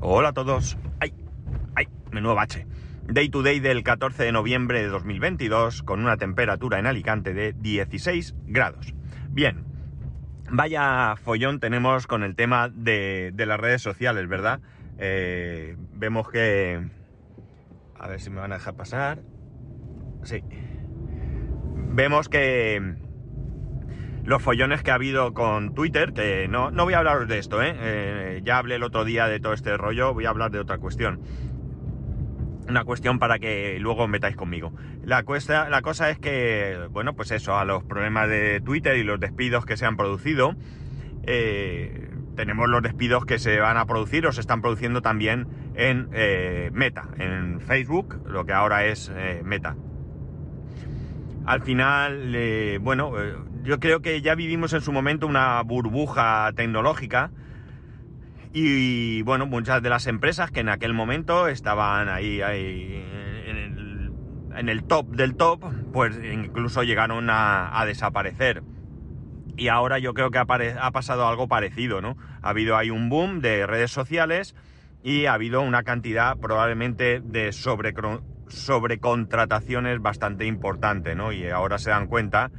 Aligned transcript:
Hola 0.00 0.28
a 0.28 0.32
todos. 0.32 0.78
¡Ay! 1.00 1.12
¡Ay! 1.74 1.88
Menudo 2.12 2.36
bache. 2.36 2.68
Day 3.08 3.30
to 3.30 3.42
day 3.42 3.58
del 3.58 3.82
14 3.82 4.22
de 4.22 4.30
noviembre 4.30 4.80
de 4.80 4.86
2022 4.86 5.82
con 5.82 5.98
una 5.98 6.16
temperatura 6.16 6.78
en 6.78 6.86
Alicante 6.86 7.34
de 7.34 7.52
16 7.52 8.36
grados. 8.46 8.94
Bien. 9.28 9.64
Vaya 10.50 11.16
follón 11.16 11.58
tenemos 11.58 12.06
con 12.06 12.22
el 12.22 12.36
tema 12.36 12.68
de, 12.68 13.32
las 13.36 13.58
redes 13.58 13.82
sociales, 13.82 14.28
¿verdad? 14.28 14.60
Eh, 14.98 15.76
vemos 15.94 16.30
que... 16.30 16.80
A 17.98 18.06
ver 18.06 18.20
si 18.20 18.30
me 18.30 18.40
van 18.40 18.52
a 18.52 18.58
dejar 18.58 18.76
pasar. 18.76 19.20
Sí. 20.22 20.44
Vemos 21.74 22.28
que 22.28 22.94
los 24.24 24.42
follones 24.42 24.82
que 24.82 24.90
ha 24.90 24.94
habido 24.94 25.32
con 25.32 25.74
Twitter, 25.74 26.12
que 26.12 26.48
no, 26.48 26.70
no 26.70 26.84
voy 26.84 26.94
a 26.94 26.98
hablaros 26.98 27.28
de 27.28 27.38
esto, 27.38 27.62
¿eh? 27.62 27.74
¿eh? 27.78 28.40
Ya 28.44 28.58
hablé 28.58 28.76
el 28.76 28.82
otro 28.82 29.04
día 29.04 29.26
de 29.26 29.40
todo 29.40 29.52
este 29.52 29.76
rollo, 29.76 30.14
voy 30.14 30.26
a 30.26 30.30
hablar 30.30 30.50
de 30.50 30.58
otra 30.58 30.78
cuestión. 30.78 31.20
Una 32.68 32.84
cuestión 32.84 33.18
para 33.18 33.38
que 33.38 33.78
luego 33.80 34.06
metáis 34.08 34.36
conmigo. 34.36 34.74
La, 35.02 35.22
cuesta, 35.22 35.70
la 35.70 35.80
cosa 35.80 36.10
es 36.10 36.18
que, 36.18 36.88
bueno, 36.90 37.14
pues 37.14 37.30
eso, 37.30 37.56
a 37.56 37.64
los 37.64 37.82
problemas 37.84 38.28
de 38.28 38.60
Twitter 38.60 38.98
y 38.98 39.04
los 39.04 39.18
despidos 39.18 39.64
que 39.64 39.78
se 39.78 39.86
han 39.86 39.96
producido, 39.96 40.54
eh, 41.22 42.10
tenemos 42.36 42.68
los 42.68 42.82
despidos 42.82 43.24
que 43.24 43.38
se 43.38 43.58
van 43.58 43.78
a 43.78 43.86
producir 43.86 44.26
o 44.26 44.32
se 44.32 44.42
están 44.42 44.60
produciendo 44.60 45.00
también 45.00 45.48
en 45.74 46.10
eh, 46.12 46.70
Meta, 46.74 47.08
en 47.18 47.60
Facebook, 47.62 48.20
lo 48.26 48.44
que 48.44 48.52
ahora 48.52 48.84
es 48.84 49.10
Meta. 49.42 49.76
Al 51.46 51.62
final, 51.62 52.78
bueno, 52.82 53.12
yo 53.68 53.80
creo 53.80 54.00
que 54.00 54.22
ya 54.22 54.34
vivimos 54.34 54.72
en 54.72 54.80
su 54.80 54.92
momento 54.92 55.26
una 55.26 55.60
burbuja 55.62 56.50
tecnológica 56.56 57.30
y, 58.54 59.20
bueno, 59.24 59.44
muchas 59.44 59.82
de 59.82 59.90
las 59.90 60.06
empresas 60.06 60.50
que 60.50 60.60
en 60.60 60.70
aquel 60.70 60.94
momento 60.94 61.48
estaban 61.48 62.08
ahí, 62.08 62.40
ahí 62.40 63.04
en, 63.46 63.56
el, 63.58 64.12
en, 64.56 64.68
el, 64.70 64.84
top 64.84 65.08
del 65.08 65.36
top, 65.36 65.66
pues 65.92 66.18
incluso 66.32 66.82
llegaron 66.82 67.28
a, 67.28 67.78
a 67.78 67.84
desaparecer. 67.84 68.62
Y 69.58 69.68
ahora 69.68 69.98
yo 69.98 70.14
creo 70.14 70.30
que 70.30 70.38
ha, 70.38 70.46
pasado 70.46 71.28
algo 71.28 71.46
parecido, 71.46 72.00
¿no? 72.00 72.16
Ha 72.40 72.48
habido 72.48 72.74
ahí 72.74 72.88
un 72.88 73.10
boom 73.10 73.42
de 73.42 73.66
redes 73.66 73.90
sociales 73.90 74.56
y 75.02 75.26
ha 75.26 75.34
habido 75.34 75.60
una 75.60 75.82
cantidad 75.82 76.38
probablemente 76.38 77.20
de 77.20 77.52
sobre 77.52 77.92
sobrecontrataciones 78.48 80.00
bastante 80.00 80.46
importante, 80.46 81.14
¿no? 81.14 81.32
Y 81.32 81.50
ahora 81.50 81.76
se 81.76 81.90
dan 81.90 82.06
cuenta 82.06 82.50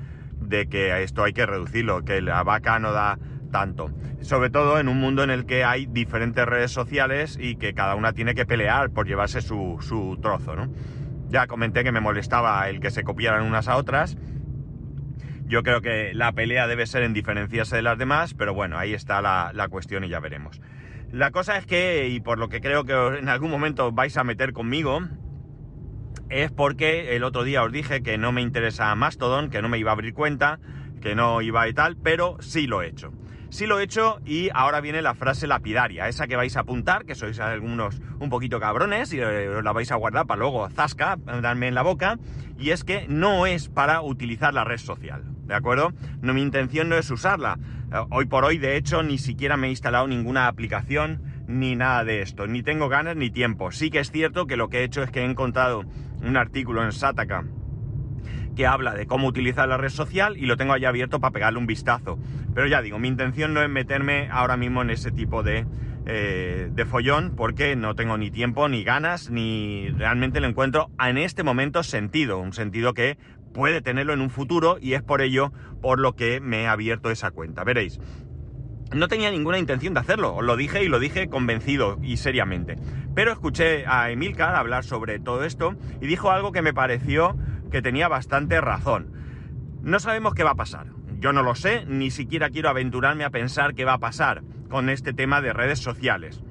de 0.50 0.68
que 0.68 1.04
esto 1.04 1.24
hay 1.24 1.34
que 1.34 1.46
reducirlo, 1.46 2.04
que 2.04 2.22
la 2.22 2.44
vaca 2.44 2.80
no 2.80 2.92
da 2.92 3.18
tanto. 3.52 3.92
Sobre 4.22 4.50
todo 4.50 4.80
en 4.80 4.90
un 4.90 5.00
mundo 5.00 5.24
en 5.24 5.30
el 5.30 5.46
que 5.46 5.64
hay 5.64 5.86
diferentes 5.86 6.46
redes 6.46 6.72
sociales 6.72 7.38
y 7.40 7.56
que 7.56 7.74
cada 7.74 7.96
una 7.96 8.14
tiene 8.14 8.36
que 8.36 8.46
pelear 8.46 8.90
por 8.90 9.08
llevarse 9.08 9.42
su, 9.42 9.78
su 9.82 10.18
trozo, 10.22 10.56
¿no? 10.56 10.72
Ya 11.30 11.48
comenté 11.48 11.84
que 11.84 11.92
me 11.92 12.02
molestaba 12.02 12.68
el 12.70 12.80
que 12.80 12.92
se 12.92 13.04
copiaran 13.04 13.46
unas 13.46 13.68
a 13.68 13.78
otras. 13.78 14.18
Yo 15.46 15.64
creo 15.64 15.82
que 15.82 16.14
la 16.14 16.32
pelea 16.32 16.68
debe 16.68 16.86
ser 16.86 17.04
en 17.04 17.14
diferenciarse 17.14 17.76
de 17.76 17.82
las 17.82 17.98
demás, 17.98 18.34
pero 18.34 18.54
bueno, 18.54 18.78
ahí 18.78 18.94
está 18.94 19.22
la, 19.22 19.52
la 19.54 19.68
cuestión 19.68 20.04
y 20.04 20.10
ya 20.10 20.20
veremos. 20.20 20.62
La 21.12 21.32
cosa 21.32 21.58
es 21.58 21.66
que, 21.66 22.08
y 22.08 22.20
por 22.20 22.38
lo 22.38 22.50
que 22.50 22.62
creo 22.62 22.84
que 22.84 22.94
en 23.18 23.30
algún 23.30 23.50
momento 23.50 23.92
vais 23.92 24.16
a 24.18 24.24
meter 24.24 24.54
conmigo, 24.54 25.02
es 26.30 26.52
porque 26.52 27.16
el 27.16 27.24
otro 27.24 27.44
día 27.44 27.64
os 27.64 27.72
dije 27.72 28.02
que 28.02 28.18
no 28.18 28.32
me 28.32 28.42
interesa 28.42 28.94
Mastodon, 28.96 29.50
que 29.50 29.62
no 29.62 29.70
me 29.70 29.78
iba 29.78 29.92
a 29.92 29.94
abrir 29.94 30.14
cuenta, 30.14 30.60
que 31.02 31.16
no 31.16 31.42
iba 31.42 31.68
y 31.68 31.74
tal, 31.74 31.98
pero 31.98 32.38
sí 32.40 32.68
lo 32.68 32.82
he 32.82 32.88
hecho. 32.88 33.12
Sí 33.50 33.66
lo 33.66 33.80
he 33.80 33.84
hecho 33.84 34.20
y 34.26 34.50
ahora 34.54 34.80
viene 34.80 35.02
la 35.02 35.16
frase 35.16 35.48
lapidaria, 35.48 36.08
esa 36.08 36.28
que 36.28 36.36
vais 36.36 36.56
a 36.56 36.60
apuntar, 36.60 37.06
que 37.06 37.16
sois 37.16 37.40
algunos 37.40 38.00
un 38.20 38.30
poquito 38.30 38.60
cabrones 38.60 39.12
y 39.12 39.22
os 39.22 39.64
la 39.64 39.72
vais 39.72 39.92
a 39.92 39.96
guardar 39.96 40.28
para 40.28 40.40
luego 40.40 40.70
zasca, 40.70 41.18
darme 41.42 41.68
en 41.68 41.74
la 41.74 41.82
boca, 41.82 42.18
y 42.60 42.70
es 42.70 42.84
que 42.84 43.08
no 43.08 43.48
es 43.48 43.68
para 43.68 44.02
utilizar 44.02 44.54
la 44.54 44.66
red 44.66 44.78
social, 44.78 45.24
¿de 45.48 45.56
acuerdo? 45.56 45.94
No, 46.22 46.36
mi 46.36 46.44
intención 46.44 46.90
no 46.90 46.96
es 46.96 47.10
usarla. 47.10 47.58
Hoy 48.12 48.26
por 48.26 48.46
hoy, 48.46 48.60
de 48.60 48.78
hecho, 48.78 49.02
ni 49.02 49.18
siquiera 49.18 49.58
me 49.58 49.66
he 49.66 49.70
instalado 49.72 50.06
ninguna 50.06 50.46
aplicación 50.46 51.24
ni 51.48 51.76
nada 51.76 52.04
de 52.04 52.22
esto, 52.22 52.46
ni 52.46 52.62
tengo 52.62 52.88
ganas 52.88 53.16
ni 53.16 53.32
tiempo. 53.32 53.72
Sí 53.72 53.90
que 53.90 54.00
es 54.00 54.12
cierto 54.12 54.46
que 54.46 54.58
lo 54.58 54.70
que 54.70 54.82
he 54.82 54.84
hecho 54.84 55.02
es 55.02 55.10
que 55.10 55.22
he 55.22 55.26
encontrado 55.26 55.86
un 56.22 56.38
artículo 56.38 56.84
en 56.84 56.92
Sataka 56.92 57.46
que 58.56 58.68
habla 58.68 58.94
de 58.94 59.08
cómo 59.08 59.28
utilizar 59.28 59.70
la 59.70 59.78
red 59.78 59.90
social 59.90 60.36
y 60.38 60.46
lo 60.46 60.58
tengo 60.58 60.74
ahí 60.74 60.84
abierto 60.84 61.22
para 61.22 61.32
pegarle 61.32 61.60
un 61.60 61.66
vistazo. 61.66 62.20
Pero 62.54 62.68
ya 62.68 62.82
digo, 62.82 63.00
mi 63.00 63.08
intención 63.08 63.54
no 63.54 63.62
es 63.62 63.70
meterme 63.70 64.28
ahora 64.32 64.58
mismo 64.58 64.82
en 64.82 64.90
ese 64.90 65.12
tipo 65.12 65.44
de, 65.44 65.66
eh, 66.06 66.70
de 66.70 66.86
follón 66.86 67.36
porque 67.38 67.78
no 67.78 67.96
tengo 67.96 68.18
ni 68.18 68.32
tiempo, 68.32 68.68
ni 68.68 68.84
ganas, 68.84 69.30
ni 69.30 69.90
realmente 69.92 70.42
le 70.42 70.48
encuentro 70.48 70.90
en 71.00 71.18
este 71.18 71.44
momento 71.44 71.84
sentido, 71.84 72.40
un 72.40 72.52
sentido 72.52 72.94
que 72.94 73.18
puede 73.54 73.82
tenerlo 73.82 74.14
en 74.14 74.22
un 74.22 74.30
futuro 74.30 74.78
y 74.82 74.94
es 74.94 75.02
por 75.02 75.22
ello 75.22 75.54
por 75.82 76.00
lo 76.00 76.16
que 76.16 76.42
me 76.42 76.64
he 76.64 76.68
abierto 76.68 77.12
esa 77.12 77.32
cuenta. 77.32 77.64
Veréis, 77.64 78.00
no 78.94 79.08
tenía 79.08 79.32
ninguna 79.32 79.60
intención 79.60 79.94
de 79.94 80.00
hacerlo, 80.00 80.36
os 80.36 80.44
lo 80.44 80.56
dije 80.56 80.84
y 80.84 80.88
lo 80.88 81.00
dije 81.00 81.30
convencido 81.30 82.00
y 82.02 82.18
seriamente. 82.18 82.78
Pero 83.14 83.32
escuché 83.32 83.86
a 83.86 84.10
Emilcar 84.10 84.56
hablar 84.56 84.84
sobre 84.84 85.20
todo 85.20 85.44
esto 85.44 85.76
y 86.02 86.08
dijo 86.08 86.32
algo 86.32 86.52
que 86.52 86.62
me 86.62 86.74
pareció 86.74 87.38
que 87.72 87.82
tenía 87.82 88.08
bastante 88.08 88.60
razón. 88.62 89.14
No 89.82 90.00
sabemos 90.00 90.34
qué 90.34 90.44
va 90.44 90.52
a 90.52 90.56
pasar. 90.56 90.88
Yo 91.20 91.34
no 91.34 91.44
lo 91.44 91.54
sé, 91.54 91.86
ni 91.86 92.12
siquiera 92.12 92.50
quiero 92.50 92.70
aventurarme 92.70 93.26
a 93.26 93.30
pensar 93.30 93.76
qué 93.76 93.86
va 93.86 93.94
a 93.94 94.00
pasar 94.00 94.44
con 94.70 94.90
este 94.90 95.14
tema 95.14 95.42
de 95.42 95.54
redes 95.54 95.80
sociales. 95.80 96.42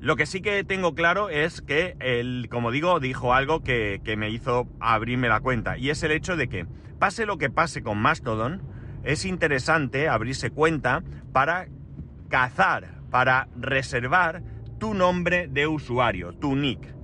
Lo 0.00 0.16
que 0.16 0.26
sí 0.26 0.42
que 0.42 0.62
tengo 0.64 0.94
claro 0.94 1.30
es 1.30 1.62
que 1.62 1.96
él, 2.00 2.48
como 2.50 2.70
digo, 2.70 3.00
dijo 3.00 3.32
algo 3.32 3.62
que, 3.62 4.00
que 4.04 4.16
me 4.16 4.30
hizo 4.30 4.68
abrirme 4.78 5.28
la 5.28 5.40
cuenta. 5.40 5.78
Y 5.78 5.90
es 5.90 6.02
el 6.02 6.12
hecho 6.12 6.36
de 6.36 6.48
que, 6.48 6.66
pase 6.98 7.24
lo 7.24 7.38
que 7.38 7.50
pase 7.50 7.82
con 7.82 7.98
Mastodon, 7.98 8.62
es 9.06 9.24
interesante 9.24 10.08
abrirse 10.08 10.50
cuenta 10.50 11.02
para 11.32 11.68
cazar, 12.28 13.00
para 13.10 13.48
reservar 13.56 14.42
tu 14.78 14.94
nombre 14.94 15.46
de 15.46 15.68
usuario, 15.68 16.32
tu 16.32 16.56
nick. 16.56 16.94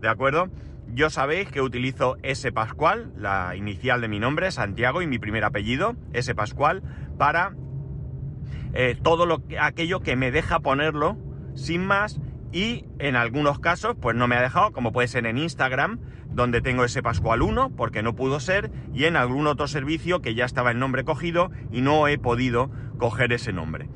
¿De 0.00 0.08
acuerdo? 0.08 0.50
Yo 0.92 1.08
sabéis 1.08 1.48
que 1.50 1.62
utilizo 1.62 2.18
S 2.22 2.52
Pascual, 2.52 3.12
la 3.16 3.56
inicial 3.56 4.02
de 4.02 4.08
mi 4.08 4.20
nombre, 4.20 4.52
Santiago, 4.52 5.00
y 5.00 5.06
mi 5.06 5.18
primer 5.18 5.44
apellido, 5.44 5.96
S 6.12 6.34
Pascual, 6.34 6.82
para 7.16 7.54
eh, 8.74 8.94
todo 9.02 9.24
lo, 9.24 9.42
aquello 9.58 10.00
que 10.00 10.14
me 10.14 10.30
deja 10.30 10.60
ponerlo 10.60 11.16
sin 11.54 11.86
más 11.86 12.20
y 12.56 12.86
en 12.98 13.16
algunos 13.16 13.58
casos 13.58 13.96
pues 14.00 14.16
no 14.16 14.28
me 14.28 14.34
ha 14.34 14.40
dejado, 14.40 14.72
como 14.72 14.90
puede 14.90 15.08
ser 15.08 15.26
en 15.26 15.36
Instagram, 15.36 16.00
donde 16.30 16.62
tengo 16.62 16.84
ese 16.84 17.02
Pascual 17.02 17.42
1 17.42 17.76
porque 17.76 18.02
no 18.02 18.16
pudo 18.16 18.40
ser 18.40 18.70
y 18.94 19.04
en 19.04 19.16
algún 19.16 19.46
otro 19.46 19.68
servicio 19.68 20.22
que 20.22 20.34
ya 20.34 20.46
estaba 20.46 20.70
el 20.70 20.78
nombre 20.78 21.04
cogido 21.04 21.50
y 21.70 21.82
no 21.82 22.08
he 22.08 22.16
podido 22.16 22.70
coger 22.96 23.34
ese 23.34 23.52
nombre. 23.52 23.90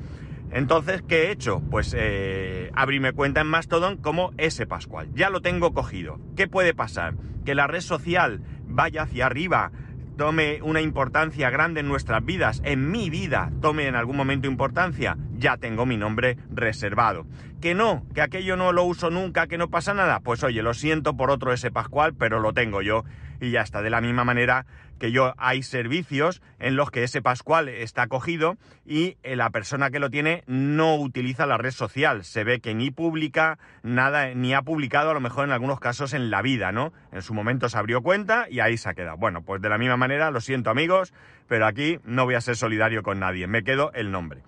Entonces, 0.51 1.01
¿qué 1.01 1.23
he 1.23 1.31
hecho? 1.31 1.63
Pues 1.71 1.95
eh, 1.97 2.69
abrirme 2.75 3.13
cuenta 3.13 3.41
en 3.41 3.47
Mastodon 3.47 3.97
como 3.97 4.31
ese 4.37 4.67
Pascual. 4.67 5.09
Ya 5.15 5.31
lo 5.31 5.41
tengo 5.41 5.73
cogido. 5.73 6.19
¿Qué 6.35 6.47
puede 6.47 6.75
pasar? 6.75 7.15
Que 7.43 7.55
la 7.55 7.65
red 7.65 7.81
social 7.81 8.43
vaya 8.67 9.03
hacia 9.03 9.25
arriba, 9.25 9.71
tome 10.17 10.61
una 10.61 10.81
importancia 10.81 11.49
grande 11.49 11.79
en 11.79 11.87
nuestras 11.87 12.23
vidas, 12.23 12.61
en 12.63 12.91
mi 12.91 13.09
vida 13.09 13.51
tome 13.59 13.87
en 13.87 13.95
algún 13.95 14.17
momento 14.17 14.47
importancia, 14.47 15.17
ya 15.41 15.57
tengo 15.57 15.85
mi 15.85 15.97
nombre 15.97 16.37
reservado. 16.53 17.25
Que 17.59 17.75
no, 17.75 18.05
que 18.15 18.21
aquello 18.21 18.55
no 18.55 18.71
lo 18.71 18.83
uso 18.83 19.09
nunca, 19.09 19.47
que 19.47 19.57
no 19.57 19.69
pasa 19.69 19.93
nada, 19.93 20.21
pues 20.21 20.43
oye, 20.43 20.63
lo 20.63 20.73
siento 20.73 21.17
por 21.17 21.29
otro 21.29 21.51
ese 21.51 21.71
Pascual, 21.71 22.13
pero 22.13 22.39
lo 22.39 22.53
tengo 22.53 22.81
yo 22.81 23.03
y 23.41 23.51
ya 23.51 23.61
está. 23.61 23.81
De 23.81 23.89
la 23.89 24.01
misma 24.01 24.23
manera 24.23 24.65
que 24.99 25.11
yo 25.11 25.33
hay 25.37 25.63
servicios 25.63 26.41
en 26.59 26.75
los 26.75 26.91
que 26.91 27.03
ese 27.03 27.23
Pascual 27.23 27.69
está 27.69 28.05
cogido 28.07 28.57
y 28.85 29.17
eh, 29.23 29.35
la 29.35 29.49
persona 29.49 29.89
que 29.89 29.99
lo 29.99 30.11
tiene 30.11 30.43
no 30.45 30.95
utiliza 30.95 31.47
la 31.47 31.57
red 31.57 31.71
social. 31.71 32.23
Se 32.23 32.43
ve 32.43 32.59
que 32.59 32.75
ni 32.75 32.91
publica 32.91 33.57
nada, 33.81 34.33
ni 34.35 34.53
ha 34.53 34.61
publicado 34.61 35.09
a 35.09 35.13
lo 35.15 35.19
mejor 35.19 35.45
en 35.45 35.51
algunos 35.51 35.79
casos 35.79 36.13
en 36.13 36.29
la 36.29 36.43
vida, 36.43 36.71
¿no? 36.71 36.93
En 37.11 37.23
su 37.23 37.33
momento 37.33 37.67
se 37.67 37.77
abrió 37.79 38.03
cuenta 38.03 38.45
y 38.49 38.59
ahí 38.59 38.77
se 38.77 38.89
ha 38.89 38.93
quedado. 38.93 39.17
Bueno, 39.17 39.41
pues 39.41 39.59
de 39.61 39.69
la 39.69 39.79
misma 39.79 39.97
manera, 39.97 40.29
lo 40.29 40.39
siento 40.39 40.69
amigos, 40.69 41.13
pero 41.47 41.65
aquí 41.65 41.99
no 42.05 42.25
voy 42.25 42.35
a 42.35 42.41
ser 42.41 42.55
solidario 42.55 43.01
con 43.01 43.19
nadie. 43.19 43.47
Me 43.47 43.63
quedo 43.63 43.91
el 43.93 44.11
nombre. 44.11 44.43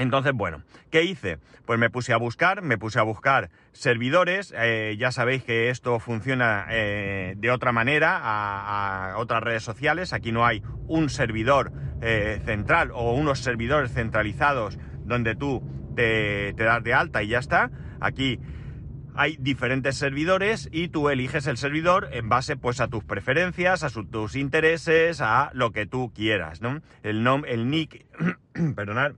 Entonces, 0.00 0.32
bueno, 0.32 0.62
¿qué 0.90 1.04
hice? 1.04 1.38
Pues 1.66 1.78
me 1.78 1.90
puse 1.90 2.14
a 2.14 2.16
buscar, 2.16 2.62
me 2.62 2.78
puse 2.78 2.98
a 2.98 3.02
buscar 3.02 3.50
servidores, 3.72 4.54
eh, 4.56 4.96
ya 4.98 5.12
sabéis 5.12 5.44
que 5.44 5.68
esto 5.68 6.00
funciona 6.00 6.64
eh, 6.70 7.34
de 7.36 7.50
otra 7.50 7.72
manera 7.72 8.18
a, 8.22 9.18
otras 9.18 9.42
redes 9.42 9.62
sociales, 9.62 10.14
aquí 10.14 10.32
no 10.32 10.46
hay 10.46 10.62
un 10.88 11.10
servidor 11.10 11.72
eh, 12.00 12.40
central 12.46 12.92
o 12.94 13.12
unos 13.12 13.40
servidores 13.40 13.92
centralizados 13.92 14.78
donde 15.04 15.34
tú 15.34 15.62
te, 15.94 16.54
das 16.54 16.82
de 16.82 16.94
alta 16.94 17.22
y 17.22 17.28
ya 17.28 17.38
está, 17.38 17.70
aquí 18.00 18.40
hay 19.14 19.36
diferentes 19.38 19.96
servidores 19.96 20.70
y 20.72 20.88
tú 20.88 21.10
eliges 21.10 21.46
el 21.46 21.58
servidor 21.58 22.08
en 22.12 22.30
base 22.30 22.56
pues 22.56 22.80
a 22.80 22.88
tus 22.88 23.04
preferencias, 23.04 23.84
a 23.84 23.90
tus 23.90 24.34
intereses, 24.34 25.20
a 25.20 25.50
lo 25.52 25.72
que 25.72 25.84
tú 25.84 26.10
quieras, 26.14 26.62
¿no? 26.62 26.80
El, 27.02 27.22
nom, 27.22 27.42
el 27.46 27.68
nick, 27.68 28.06
perdonad, 28.74 29.12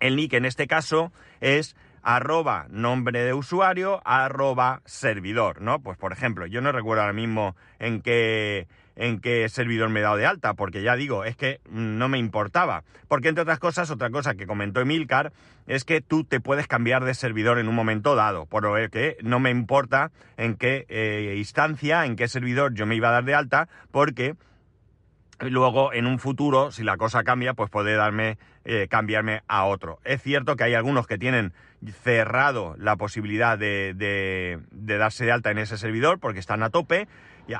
el 0.00 0.16
nick 0.16 0.34
en 0.34 0.44
este 0.44 0.66
caso 0.66 1.12
es 1.40 1.76
arroba 2.04 2.66
nombre 2.70 3.24
de 3.24 3.32
usuario, 3.32 4.02
arroba 4.04 4.82
servidor, 4.84 5.60
¿no? 5.60 5.80
Pues 5.80 5.96
por 5.98 6.12
ejemplo, 6.12 6.46
yo 6.46 6.60
no 6.60 6.70
recuerdo 6.70 7.02
ahora 7.02 7.14
mismo 7.14 7.56
en 7.78 8.02
qué, 8.02 8.68
en 8.94 9.20
qué 9.20 9.48
servidor 9.48 9.88
me 9.88 10.00
he 10.00 10.02
dado 10.02 10.16
de 10.16 10.26
alta, 10.26 10.54
porque 10.54 10.82
ya 10.82 10.96
digo, 10.96 11.24
es 11.24 11.36
que 11.36 11.60
no 11.70 12.08
me 12.08 12.18
importaba. 12.18 12.84
Porque 13.08 13.28
entre 13.28 13.42
otras 13.42 13.58
cosas, 13.58 13.90
otra 13.90 14.10
cosa 14.10 14.34
que 14.34 14.46
comentó 14.46 14.80
Emilcar 14.80 15.32
es 15.66 15.84
que 15.84 16.02
tú 16.02 16.24
te 16.24 16.40
puedes 16.40 16.66
cambiar 16.66 17.04
de 17.04 17.14
servidor 17.14 17.58
en 17.58 17.68
un 17.68 17.74
momento 17.74 18.14
dado, 18.14 18.46
por 18.46 18.64
lo 18.64 18.74
que 18.90 19.16
no 19.22 19.40
me 19.40 19.50
importa 19.50 20.10
en 20.36 20.56
qué 20.56 20.84
eh, 20.88 21.34
instancia, 21.38 22.04
en 22.04 22.16
qué 22.16 22.28
servidor 22.28 22.74
yo 22.74 22.86
me 22.86 22.96
iba 22.96 23.08
a 23.08 23.12
dar 23.12 23.24
de 23.24 23.34
alta, 23.34 23.68
porque 23.90 24.34
luego 25.50 25.92
en 25.92 26.06
un 26.06 26.18
futuro, 26.18 26.70
si 26.70 26.82
la 26.82 26.96
cosa 26.96 27.24
cambia, 27.24 27.54
pues 27.54 27.70
puede 27.70 27.94
darme, 27.94 28.38
eh, 28.64 28.88
cambiarme 28.88 29.42
a 29.46 29.64
otro. 29.64 30.00
Es 30.04 30.22
cierto 30.22 30.56
que 30.56 30.64
hay 30.64 30.74
algunos 30.74 31.06
que 31.06 31.18
tienen 31.18 31.52
cerrado 32.02 32.74
la 32.78 32.96
posibilidad 32.96 33.58
de, 33.58 33.92
de, 33.94 34.60
de 34.70 34.98
darse 34.98 35.24
de 35.26 35.32
alta 35.32 35.50
en 35.50 35.58
ese 35.58 35.76
servidor 35.76 36.18
porque 36.18 36.40
están 36.40 36.62
a 36.62 36.70
tope. 36.70 37.08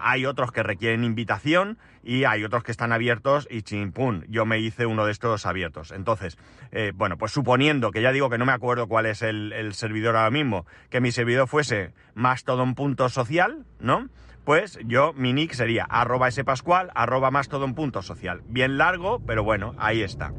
Hay 0.00 0.24
otros 0.24 0.50
que 0.50 0.62
requieren 0.62 1.04
invitación 1.04 1.78
y 2.02 2.24
hay 2.24 2.44
otros 2.44 2.62
que 2.62 2.72
están 2.72 2.92
abiertos 2.92 3.48
y 3.50 3.62
chimpum, 3.62 4.22
yo 4.28 4.44
me 4.44 4.58
hice 4.58 4.86
uno 4.86 5.06
de 5.06 5.12
estos 5.12 5.46
abiertos. 5.46 5.90
Entonces, 5.90 6.38
eh, 6.70 6.92
bueno, 6.94 7.16
pues 7.16 7.32
suponiendo 7.32 7.90
que 7.90 8.02
ya 8.02 8.12
digo 8.12 8.30
que 8.30 8.38
no 8.38 8.46
me 8.46 8.52
acuerdo 8.52 8.86
cuál 8.86 9.06
es 9.06 9.22
el, 9.22 9.72
servidor 9.74 10.16
ahora 10.16 10.30
mismo, 10.30 10.66
que 10.90 11.00
mi 11.00 11.10
servidor 11.12 11.48
fuese 11.48 11.92
mastodon.social, 12.14 13.64
¿no? 13.80 14.08
Pues 14.44 14.78
yo, 14.84 15.14
mi 15.14 15.32
nick 15.32 15.54
sería 15.54 15.84
arroba 15.84 16.30
spascual, 16.30 16.90
arroba 16.94 17.30
mastodon.social. 17.30 18.42
Bien 18.46 18.76
largo, 18.76 19.20
pero 19.26 19.42
bueno, 19.42 19.74
ahí 19.78 20.02
está. 20.02 20.32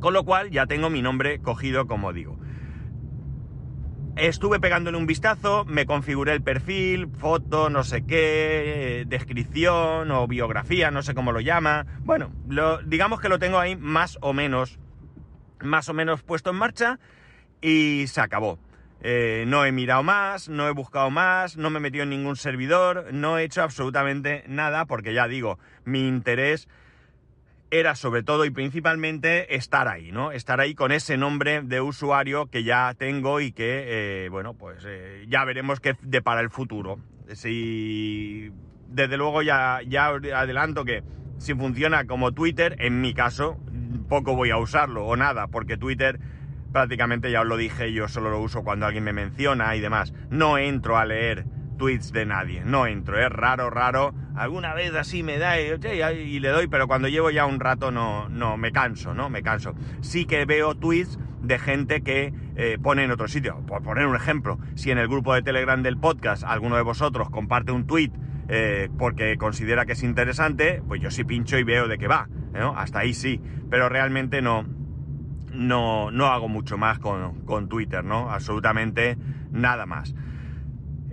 Con 0.00 0.14
lo 0.14 0.24
cual 0.24 0.50
ya 0.50 0.66
tengo 0.66 0.88
mi 0.88 1.02
nombre 1.02 1.40
cogido, 1.40 1.86
como 1.86 2.14
digo. 2.14 2.38
Estuve 4.16 4.60
pegándole 4.60 4.96
un 4.96 5.04
vistazo, 5.04 5.66
me 5.66 5.84
configuré 5.84 6.32
el 6.32 6.42
perfil, 6.42 7.08
foto, 7.08 7.68
no 7.68 7.84
sé 7.84 8.06
qué, 8.06 9.04
descripción 9.06 10.10
o 10.10 10.26
biografía, 10.26 10.90
no 10.90 11.02
sé 11.02 11.14
cómo 11.14 11.32
lo 11.32 11.40
llama. 11.40 11.84
Bueno, 12.00 12.30
lo, 12.48 12.78
digamos 12.78 13.20
que 13.20 13.28
lo 13.28 13.38
tengo 13.38 13.58
ahí 13.58 13.76
más 13.76 14.16
o 14.22 14.32
menos, 14.32 14.78
más 15.60 15.90
o 15.90 15.92
menos 15.92 16.22
puesto 16.22 16.48
en 16.48 16.56
marcha 16.56 16.98
y 17.60 18.06
se 18.06 18.22
acabó. 18.22 18.58
Eh, 19.08 19.44
no 19.46 19.64
he 19.64 19.70
mirado 19.70 20.02
más, 20.02 20.48
no 20.48 20.66
he 20.66 20.72
buscado 20.72 21.12
más, 21.12 21.56
no 21.56 21.70
me 21.70 21.78
he 21.78 21.80
metido 21.80 22.02
en 22.02 22.10
ningún 22.10 22.34
servidor, 22.34 23.06
no 23.12 23.38
he 23.38 23.44
hecho 23.44 23.62
absolutamente 23.62 24.42
nada 24.48 24.84
porque 24.86 25.14
ya 25.14 25.28
digo, 25.28 25.60
mi 25.84 26.08
interés 26.08 26.66
era 27.70 27.94
sobre 27.94 28.24
todo 28.24 28.44
y 28.44 28.50
principalmente 28.50 29.54
estar 29.54 29.86
ahí, 29.86 30.10
¿no? 30.10 30.32
Estar 30.32 30.58
ahí 30.58 30.74
con 30.74 30.90
ese 30.90 31.16
nombre 31.16 31.62
de 31.62 31.80
usuario 31.80 32.46
que 32.46 32.64
ya 32.64 32.94
tengo 32.98 33.40
y 33.40 33.52
que, 33.52 34.24
eh, 34.24 34.28
bueno, 34.28 34.54
pues 34.54 34.84
eh, 34.84 35.24
ya 35.28 35.44
veremos 35.44 35.78
qué 35.78 35.94
depara 36.02 36.40
el 36.40 36.50
futuro. 36.50 36.98
Si, 37.32 38.50
desde 38.88 39.16
luego 39.16 39.40
ya, 39.42 39.82
ya 39.86 40.06
adelanto 40.06 40.84
que 40.84 41.04
si 41.38 41.54
funciona 41.54 42.08
como 42.08 42.32
Twitter, 42.32 42.74
en 42.80 43.00
mi 43.00 43.14
caso, 43.14 43.56
poco 44.08 44.34
voy 44.34 44.50
a 44.50 44.56
usarlo 44.56 45.06
o 45.06 45.14
nada, 45.14 45.46
porque 45.46 45.76
Twitter 45.76 46.18
prácticamente 46.76 47.30
ya 47.30 47.40
os 47.40 47.46
lo 47.46 47.56
dije, 47.56 47.90
yo 47.94 48.06
solo 48.06 48.28
lo 48.28 48.38
uso 48.38 48.62
cuando 48.62 48.84
alguien 48.84 49.02
me 49.02 49.14
menciona 49.14 49.74
y 49.76 49.80
demás. 49.80 50.12
No 50.28 50.58
entro 50.58 50.98
a 50.98 51.06
leer 51.06 51.46
tweets 51.78 52.12
de 52.12 52.26
nadie. 52.26 52.64
No 52.66 52.86
entro, 52.86 53.18
es 53.18 53.32
raro, 53.32 53.70
raro. 53.70 54.12
Alguna 54.34 54.74
vez 54.74 54.94
así 54.94 55.22
me 55.22 55.38
da 55.38 55.58
y, 55.58 56.38
le 56.38 56.48
doy, 56.50 56.66
pero 56.66 56.86
cuando 56.86 57.08
llevo 57.08 57.30
ya 57.30 57.46
un 57.46 57.60
rato 57.60 57.90
no, 57.90 58.28
no, 58.28 58.58
me 58.58 58.72
canso, 58.72 59.14
¿no? 59.14 59.30
Me 59.30 59.42
canso. 59.42 59.74
Sí 60.02 60.26
que 60.26 60.44
veo 60.44 60.74
tweets 60.74 61.18
de 61.40 61.58
gente 61.58 62.02
que 62.02 62.34
eh, 62.56 62.76
pone 62.82 63.04
en 63.04 63.10
otro 63.10 63.26
sitio. 63.26 63.64
Por 63.66 63.82
poner 63.82 64.06
un 64.06 64.14
ejemplo, 64.14 64.58
si 64.74 64.90
en 64.90 64.98
el 64.98 65.08
grupo 65.08 65.32
de 65.32 65.40
Telegram 65.40 65.82
del 65.82 65.96
podcast 65.96 66.44
alguno 66.44 66.76
de 66.76 66.82
vosotros 66.82 67.30
comparte 67.30 67.72
un 67.72 67.86
tweet 67.86 68.10
eh, 68.50 68.90
porque 68.98 69.38
considera 69.38 69.86
que 69.86 69.92
es 69.92 70.02
interesante, 70.02 70.82
pues 70.86 71.00
yo 71.00 71.10
sí 71.10 71.24
pincho 71.24 71.56
y 71.56 71.62
veo 71.62 71.88
de 71.88 71.96
qué 71.96 72.06
va, 72.06 72.28
¿no? 72.52 72.76
Hasta 72.76 72.98
ahí 72.98 73.14
sí, 73.14 73.40
pero 73.70 73.88
realmente 73.88 74.42
no, 74.42 74.66
no, 75.56 76.10
no 76.10 76.26
hago 76.26 76.48
mucho 76.48 76.78
más 76.78 76.98
con, 76.98 77.44
con 77.44 77.68
Twitter, 77.68 78.04
¿no? 78.04 78.30
Absolutamente 78.30 79.16
nada 79.50 79.86
más. 79.86 80.14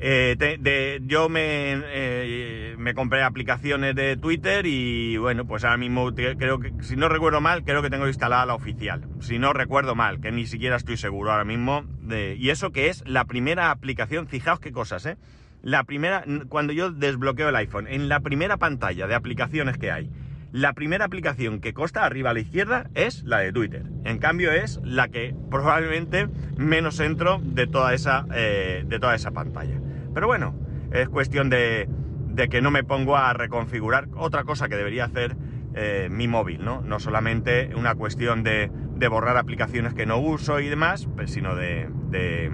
Eh, 0.05 0.99
yo 1.05 1.29
me, 1.29 1.81
eh, 1.85 2.75
me, 2.77 2.93
compré 2.93 3.23
aplicaciones 3.23 3.95
de 3.95 4.17
Twitter 4.17 4.65
y 4.65 5.15
bueno, 5.15 5.45
pues 5.45 5.63
ahora 5.63 5.77
mismo 5.77 6.13
creo 6.13 6.59
que, 6.59 6.73
si 6.81 6.97
no 6.97 7.07
recuerdo 7.07 7.39
mal, 7.39 7.63
creo 7.63 7.81
que 7.81 7.89
tengo 7.89 8.05
instalada 8.07 8.45
la 8.45 8.53
oficial. 8.53 9.07
Si 9.21 9.39
no 9.39 9.53
recuerdo 9.53 9.95
mal, 9.95 10.19
que 10.19 10.31
ni 10.33 10.45
siquiera 10.45 10.75
estoy 10.75 10.97
seguro 10.97 11.31
ahora 11.31 11.45
mismo. 11.45 11.85
De, 12.01 12.35
y 12.35 12.49
eso 12.49 12.71
que 12.71 12.89
es 12.89 13.01
la 13.07 13.23
primera 13.23 13.71
aplicación, 13.71 14.27
fijaos 14.27 14.59
qué 14.59 14.73
cosas, 14.73 15.05
¿eh? 15.05 15.17
La 15.61 15.85
primera, 15.85 16.25
cuando 16.49 16.73
yo 16.73 16.91
desbloqueo 16.91 17.47
el 17.47 17.55
iPhone, 17.55 17.87
en 17.87 18.09
la 18.09 18.19
primera 18.19 18.57
pantalla 18.57 19.07
de 19.07 19.15
aplicaciones 19.15 19.77
que 19.77 19.91
hay, 19.91 20.09
la 20.53 20.73
primera 20.73 21.05
aplicación 21.05 21.59
que 21.59 21.73
consta 21.73 22.05
arriba 22.05 22.29
a 22.29 22.33
la 22.33 22.39
izquierda 22.39 22.87
es 22.93 23.23
la 23.23 23.39
de 23.39 23.51
Twitter. 23.51 23.87
En 24.05 24.19
cambio 24.19 24.51
es 24.51 24.79
la 24.83 25.07
que 25.07 25.35
probablemente 25.49 26.29
menos 26.57 26.99
entro 26.99 27.41
de 27.43 27.65
toda 27.65 27.95
esa, 27.95 28.27
eh, 28.35 28.83
de 28.85 28.99
toda 28.99 29.15
esa 29.15 29.31
pantalla. 29.31 29.81
Pero 30.13 30.27
bueno, 30.27 30.55
es 30.91 31.09
cuestión 31.09 31.49
de, 31.49 31.89
que 32.51 32.61
no 32.61 32.69
me 32.69 32.83
pongo 32.83 33.17
a 33.17 33.33
reconfigurar 33.33 34.07
otra 34.15 34.43
cosa 34.43 34.69
que 34.69 34.75
debería 34.75 35.05
hacer 35.05 35.35
eh, 35.73 36.07
mi 36.11 36.27
móvil, 36.27 36.63
¿no? 36.63 36.81
No 36.81 36.99
solamente 36.99 37.71
una 37.75 37.95
cuestión 37.95 38.43
de, 38.43 38.69
borrar 39.09 39.35
aplicaciones 39.35 39.93
que 39.95 40.05
no 40.05 40.17
uso 40.19 40.61
y 40.61 40.69
demás, 40.69 41.09
pues, 41.15 41.31
sino 41.31 41.55
de, 41.55 41.89
de 42.09 42.51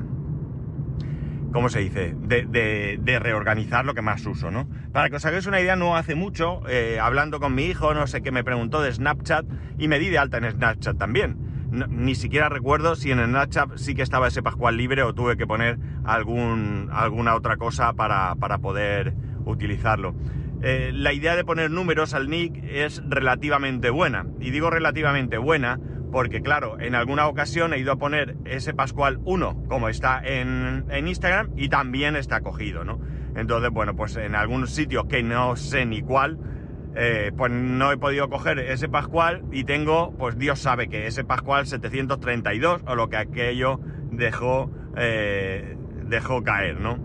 ¿cómo 1.52 1.70
se 1.70 1.80
dice? 1.80 2.16
De, 2.18 3.20
reorganizar 3.20 3.86
lo 3.86 3.94
que 3.94 4.02
más 4.02 4.26
uso, 4.26 4.52
¿no? 4.52 4.68
Para 4.92 5.10
que 5.10 5.18
os 5.18 5.26
hagáis 5.26 5.46
una 5.46 5.60
idea, 5.60 5.76
no 5.76 5.96
hace 5.96 6.16
mucho, 6.16 6.62
eh, 6.68 7.00
hablando 7.02 7.40
con 7.40 7.56
mi 7.56 7.66
hijo, 7.66 7.94
no 7.94 8.08
sé 8.08 8.22
qué, 8.22 8.32
me 8.32 8.44
preguntó 8.44 8.82
de 8.82 8.94
Snapchat 8.94 9.46
y 9.78 9.88
me 9.88 10.00
di 10.00 10.10
de 10.10 10.18
alta 10.18 10.38
en 10.38 10.52
Snapchat 10.52 10.98
también 10.98 11.50
ni 11.72 12.16
siquiera 12.16 12.50
recuerdo 12.50 12.96
si 12.96 13.12
en 13.12 13.24
Snapchat 13.24 13.78
sí 13.78 13.94
que 13.94 14.02
estaba 14.02 14.28
ese 14.28 14.42
Pascual 14.42 14.78
libre 14.78 15.04
o 15.04 15.14
tuve 15.14 15.38
que 15.38 15.46
poner 15.46 15.78
algún, 16.04 16.90
alguna 16.92 17.36
otra 17.36 17.58
cosa 17.58 17.94
para, 17.94 18.36
poder 18.36 19.14
utilizarlo. 19.46 20.16
Eh, 20.62 20.92
la 20.94 21.14
idea 21.14 21.36
de 21.36 21.46
poner 21.46 21.72
números 21.72 22.14
al 22.14 22.30
nick 22.30 22.64
es 22.64 23.02
relativamente 23.08 23.90
buena. 23.90 24.26
Y 24.40 24.52
digo 24.52 24.70
relativamente 24.70 25.38
buena 25.38 25.80
porque, 26.12 26.42
claro, 26.42 26.80
en 26.80 26.96
alguna 26.96 27.28
ocasión 27.28 27.74
he 27.74 27.80
ido 27.80 27.92
a 27.92 27.96
poner 27.98 28.36
ese 28.46 28.74
Pascual 28.74 29.20
1 29.26 29.66
como 29.68 29.90
está 29.90 30.22
en, 30.24 30.86
en 30.90 31.08
Instagram 31.08 31.52
y 31.56 31.70
también 31.70 32.16
está 32.16 32.42
cogido, 32.42 32.84
¿no? 32.84 33.00
Entonces, 33.36 33.70
bueno, 33.72 33.96
pues 33.96 34.16
en 34.18 34.36
algún 34.36 34.68
sitio 34.68 35.08
que 35.08 35.24
no 35.24 35.56
sé 35.56 35.86
ni 35.86 36.02
cuál, 36.02 36.40
eh, 36.96 37.32
pues 37.38 37.52
no 37.52 37.92
he 37.92 37.98
podido 37.98 38.30
coger 38.30 38.60
ese 38.60 38.90
Pascual 38.90 39.44
y 39.52 39.64
tengo, 39.64 40.16
pues 40.18 40.38
Dios 40.38 40.60
sabe 40.60 40.90
que 40.90 41.08
ese 41.08 41.24
Pascual 41.24 41.68
732 41.68 42.82
o 42.88 42.96
lo 42.96 43.10
que 43.10 43.18
aquello 43.18 43.80
dejó, 44.12 44.72
eh, 44.98 45.78
dejó 46.06 46.44
caer, 46.44 46.80
¿no? 46.80 46.98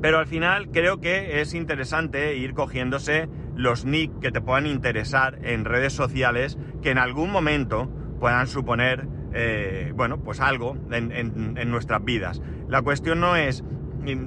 Pero 0.00 0.18
al 0.18 0.26
final 0.26 0.70
creo 0.70 1.00
que 1.00 1.40
es 1.40 1.54
interesante 1.54 2.36
ir 2.36 2.54
cogiéndose 2.54 3.28
los 3.58 3.84
nick 3.84 4.20
que 4.20 4.30
te 4.30 4.40
puedan 4.40 4.66
interesar 4.66 5.38
en 5.42 5.64
redes 5.64 5.92
sociales 5.92 6.56
que 6.80 6.90
en 6.90 6.98
algún 6.98 7.30
momento 7.30 7.90
puedan 8.20 8.46
suponer, 8.46 9.06
eh, 9.34 9.92
bueno, 9.94 10.22
pues 10.22 10.40
algo 10.40 10.76
en, 10.90 11.12
en 11.12 11.70
nuestras 11.70 12.02
vidas. 12.02 12.40
La 12.68 12.82
cuestión 12.82 13.20
no 13.20 13.36
es 13.36 13.64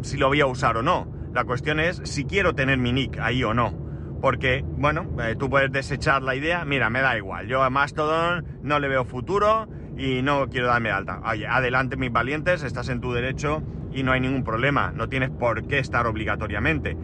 si 0.01 0.17
lo 0.17 0.27
voy 0.27 0.41
a 0.41 0.45
usar 0.45 0.77
o 0.77 0.83
no, 0.83 1.07
la 1.33 1.45
cuestión 1.45 1.79
es 1.79 2.01
si 2.03 2.25
quiero 2.25 2.53
tener 2.53 2.77
mi 2.77 2.91
nick 2.91 3.17
ahí 3.19 3.43
o 3.43 3.53
no. 3.53 3.79
Porque, 4.21 4.63
bueno, 4.63 5.07
eh, 5.19 5.35
tú 5.37 5.49
puedes 5.49 5.71
desechar 5.71 6.21
la 6.21 6.35
idea, 6.35 6.63
mira, 6.63 6.91
me 6.91 7.01
da 7.01 7.17
igual, 7.17 7.47
yo 7.47 7.63
a 7.63 7.71
Mastodon 7.71 8.45
no 8.61 8.79
le 8.79 8.87
veo 8.87 9.03
futuro 9.03 9.67
y 9.97 10.21
no 10.21 10.47
quiero 10.47 10.67
darme 10.67 10.91
alta. 10.91 11.21
Oye, 11.25 11.47
adelante 11.47 11.97
mis 11.97 12.11
valientes, 12.11 12.61
estás 12.63 12.89
en 12.89 13.01
tu 13.01 13.13
derecho 13.13 13.63
y 13.91 14.03
no 14.03 14.11
hay 14.11 14.19
ningún 14.19 14.43
problema, 14.43 14.91
no 14.91 15.09
tienes 15.09 15.31
por 15.31 15.65
qué 15.65 15.79
estar 15.79 16.05
obligatoriamente. 16.05 16.95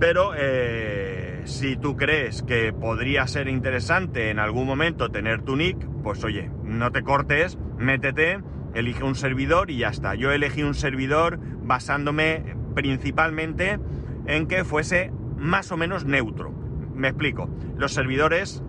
Pero 0.00 0.32
eh, 0.34 1.42
si 1.44 1.76
tú 1.76 1.94
crees 1.94 2.42
que 2.42 2.72
podría 2.72 3.26
ser 3.26 3.48
interesante 3.48 4.30
en 4.30 4.38
algún 4.38 4.66
momento 4.66 5.10
tener 5.10 5.42
tu 5.42 5.56
nick, 5.56 5.76
pues 6.02 6.24
oye, 6.24 6.50
no 6.64 6.90
te 6.90 7.02
cortes, 7.02 7.58
métete, 7.76 8.40
elige 8.74 9.04
un 9.04 9.14
servidor 9.14 9.70
y 9.70 9.76
ya 9.76 9.88
está. 9.88 10.14
Yo 10.14 10.32
elegí 10.32 10.62
un 10.62 10.74
servidor 10.74 11.38
basándome 11.62 12.56
principalmente 12.74 13.78
en 14.26 14.46
que 14.46 14.64
fuese 14.64 15.12
más 15.36 15.70
o 15.70 15.76
menos 15.76 16.06
neutro. 16.06 16.50
Me 16.94 17.08
explico. 17.08 17.50
Los 17.76 17.92
servidores 17.92 18.62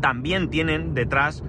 también 0.00 0.50
tienen 0.50 0.94
detrás 0.94 1.44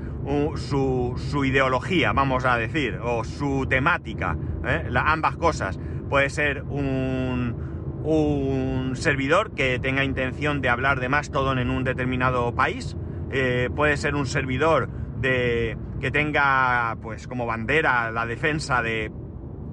su, 0.58 1.44
ideología, 1.44 2.14
vamos 2.14 2.46
a 2.46 2.56
decir, 2.58 3.00
o 3.02 3.24
su 3.24 3.66
temática, 3.68 4.38
¿eh? 4.64 4.88
ambas 4.96 5.38
cosas. 5.38 5.80
Puede 6.08 6.30
ser 6.30 6.64
un, 6.64 7.71
un, 8.04 8.96
servidor 8.96 9.54
que 9.54 9.80
tenga 9.80 10.04
intención 10.04 10.62
de 10.62 10.70
hablar 10.70 11.00
de 11.00 11.10
Mastodon 11.10 11.60
en 11.60 11.70
un 11.70 11.84
determinado 11.84 12.54
país, 12.54 12.98
eh, 13.32 13.70
puede 13.76 13.98
ser 13.98 14.16
un 14.16 14.26
servidor 14.26 14.90
de 15.20 15.78
que 16.00 16.12
tenga 16.12 16.98
pues 17.02 17.28
como 17.28 17.46
bandera 17.46 18.12
la 18.12 18.26
defensa 18.26 18.82
de 18.82 19.12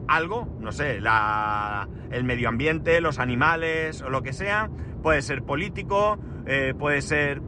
algo, 0.06 0.56
no 0.60 0.72
sé, 0.72 1.00
la, 1.00 1.88
el 2.10 2.24
medio 2.24 2.48
ambiente, 2.48 3.00
los 3.00 3.18
animales 3.18 4.02
o 4.02 4.10
lo 4.10 4.22
que 4.22 4.32
sea. 4.32 4.70
Puede 5.02 5.22
ser 5.22 5.42
político, 5.42 6.18
eh, 6.46 6.74
puede 6.78 7.02
ser 7.02 7.40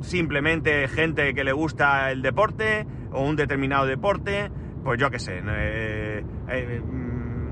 simplemente 0.00 0.88
gente 0.88 1.34
que 1.34 1.44
le 1.44 1.52
gusta 1.52 2.10
el 2.10 2.22
deporte 2.22 2.86
o 3.12 3.22
un 3.22 3.36
determinado 3.36 3.86
deporte, 3.86 4.50
pues 4.84 4.98
yo 4.98 5.10
qué 5.10 5.18
sé, 5.18 5.42
eh, 5.44 6.24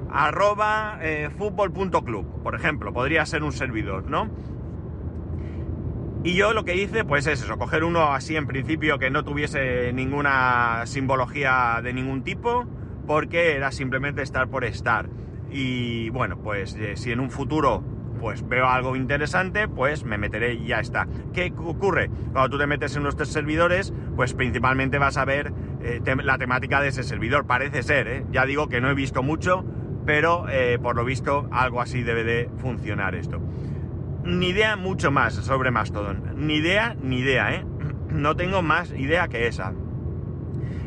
eh, 0.09 0.13
arroba 0.13 0.99
fútbol.club, 1.37 2.43
por 2.43 2.55
ejemplo, 2.55 2.93
podría 2.93 3.25
ser 3.27 3.43
un 3.43 3.53
servidor, 3.53 4.09
¿no? 4.09 4.31
Y 6.25 6.35
yo 6.35 6.53
lo 6.53 6.65
que 6.65 6.75
hice, 6.77 7.05
pues 7.05 7.27
es 7.27 7.43
eso, 7.43 7.59
coger 7.59 7.85
uno 7.85 8.13
así 8.13 8.37
en 8.37 8.47
principio 8.47 8.99
que 8.99 9.09
no 9.09 9.25
tuviese 9.25 9.93
ninguna 9.93 10.83
simbología 10.85 11.81
de 11.83 11.93
ningún 11.93 12.25
tipo, 12.25 12.67
porque 13.07 13.55
era 13.55 13.71
simplemente 13.71 14.23
estar 14.23 14.49
por 14.49 14.65
estar. 14.65 15.09
Y 15.51 16.11
bueno, 16.11 16.39
pues 16.39 16.75
eh, 16.75 16.97
si 16.97 17.13
en 17.13 17.21
un 17.21 17.31
futuro 17.31 17.83
pues 18.21 18.47
veo 18.47 18.67
algo 18.67 18.97
interesante, 18.97 19.69
pues 19.69 20.05
me 20.05 20.19
meteré 20.19 20.55
y 20.55 20.67
ya 20.67 20.81
está. 20.81 21.07
¿Qué 21.33 21.53
ocurre? 21.57 22.11
Cuando 22.33 22.51
tú 22.51 22.59
te 22.59 22.67
metes 22.67 22.97
en 22.97 23.05
nuestros 23.05 23.29
servidores, 23.29 23.95
pues 24.17 24.35
principalmente 24.35 24.99
vas 24.99 25.17
a 25.17 25.25
ver 25.25 25.53
eh, 25.81 26.01
la 26.25 26.37
temática 26.37 26.81
de 26.81 26.89
ese 26.89 27.05
servidor. 27.05 27.47
Parece 27.47 27.85
ser, 27.85 28.09
¿eh? 28.09 28.27
Ya 28.33 28.45
digo 28.45 28.69
que 28.69 28.81
no 28.81 28.91
he 28.91 28.95
visto 28.95 29.23
mucho, 29.23 29.65
pero 30.09 30.47
por 30.83 30.97
lo 30.97 31.05
visto 31.05 31.47
algo 31.53 31.83
así 31.83 32.03
debe 32.03 32.25
de 32.25 32.49
funcionar 32.57 33.15
esto 33.15 33.43
ni 34.29 34.49
idea 34.49 34.77
mucho 34.77 35.11
más 35.11 35.35
sobre 35.35 35.71
Mastodon. 35.71 36.35
Ni 36.37 36.57
idea, 36.57 36.95
ni 37.01 37.19
idea, 37.19 37.55
¿eh? 37.55 37.65
No 38.11 38.37
tengo 38.37 38.63
más 38.63 38.93
idea 38.93 39.29
que 39.29 39.47
esa. 39.47 39.75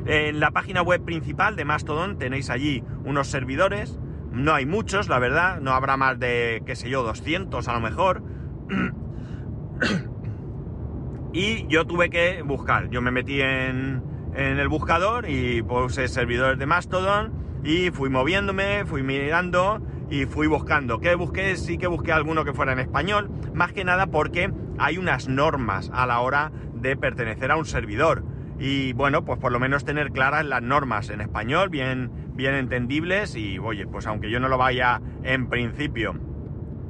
En 0.06 0.40
la 0.40 0.52
página 0.52 0.82
web 0.82 1.04
principal 1.06 1.56
de 1.56 1.66
Mastodon 1.66 2.18
tenéis 2.18 2.50
allí 2.50 2.84
unos 3.06 3.28
servidores. 3.28 4.00
No 4.32 4.56
hay 4.56 4.66
muchos, 4.66 5.08
la 5.08 5.20
verdad. 5.20 5.62
No 5.62 5.72
habrá 5.72 5.98
más 5.98 6.18
de, 6.18 6.64
qué 6.66 6.76
sé 6.76 6.90
yo, 6.90 7.04
200 7.04 7.68
a 7.68 7.74
lo 7.74 7.80
mejor. 7.80 8.24
y 11.34 11.68
yo 11.68 11.86
tuve 11.86 12.10
que 12.10 12.42
buscar. 12.42 12.90
Yo 12.90 13.02
me 13.02 13.12
metí 13.12 13.42
en, 13.42 14.04
en 14.34 14.60
el 14.60 14.68
buscador 14.68 15.30
y 15.30 15.62
puse 15.62 16.08
servidores 16.08 16.58
de 16.58 16.66
Mastodon 16.66 17.41
y 17.64 17.92
fui 17.92 18.10
moviéndome, 18.10 18.86
fui 18.86 19.04
mirando 19.04 19.82
y 20.10 20.26
fui 20.26 20.48
buscando. 20.48 21.00
¿Qué 21.00 21.16
busqué? 21.16 21.56
Sí 21.56 21.78
que 21.78 21.88
busqué 21.88 22.12
alguno 22.12 22.44
que 22.44 22.54
fuera 22.54 22.74
en 22.74 22.80
español, 22.80 23.30
más 23.54 23.72
que 23.72 23.84
nada 23.84 24.08
porque 24.08 24.52
hay 24.78 24.98
unas 24.98 25.28
normas 25.28 25.92
a 25.94 26.06
la 26.06 26.20
hora 26.20 26.52
de 26.74 26.98
pertenecer 26.98 27.52
a 27.52 27.58
un 27.58 27.66
servidor. 27.66 28.24
Y 28.60 28.94
bueno, 28.94 29.26
pues 29.26 29.40
por 29.40 29.52
lo 29.52 29.60
menos 29.60 29.86
tener 29.86 30.12
claras 30.12 30.46
las 30.46 30.62
normas 30.62 31.10
en 31.10 31.22
español, 31.22 31.70
bien, 31.70 32.12
bien 32.36 32.54
entendibles 32.56 33.36
y 33.36 33.58
oye, 33.58 33.88
pues 33.88 34.06
aunque 34.06 34.30
yo 34.30 34.40
no 34.40 34.50
lo 34.50 34.58
vaya 34.58 35.02
en 35.24 35.48
principio 35.48 36.14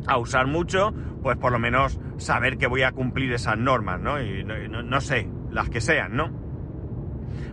a 0.07 0.17
usar 0.17 0.47
mucho, 0.47 0.93
pues 1.21 1.37
por 1.37 1.51
lo 1.51 1.59
menos 1.59 1.99
saber 2.17 2.57
que 2.57 2.67
voy 2.67 2.83
a 2.83 2.91
cumplir 2.91 3.31
esas 3.33 3.57
normas, 3.57 3.99
¿no? 3.99 4.21
Y 4.21 4.43
no, 4.43 4.83
no 4.83 5.01
sé, 5.01 5.29
las 5.51 5.69
que 5.69 5.79
sean, 5.79 6.15
¿no? 6.15 6.31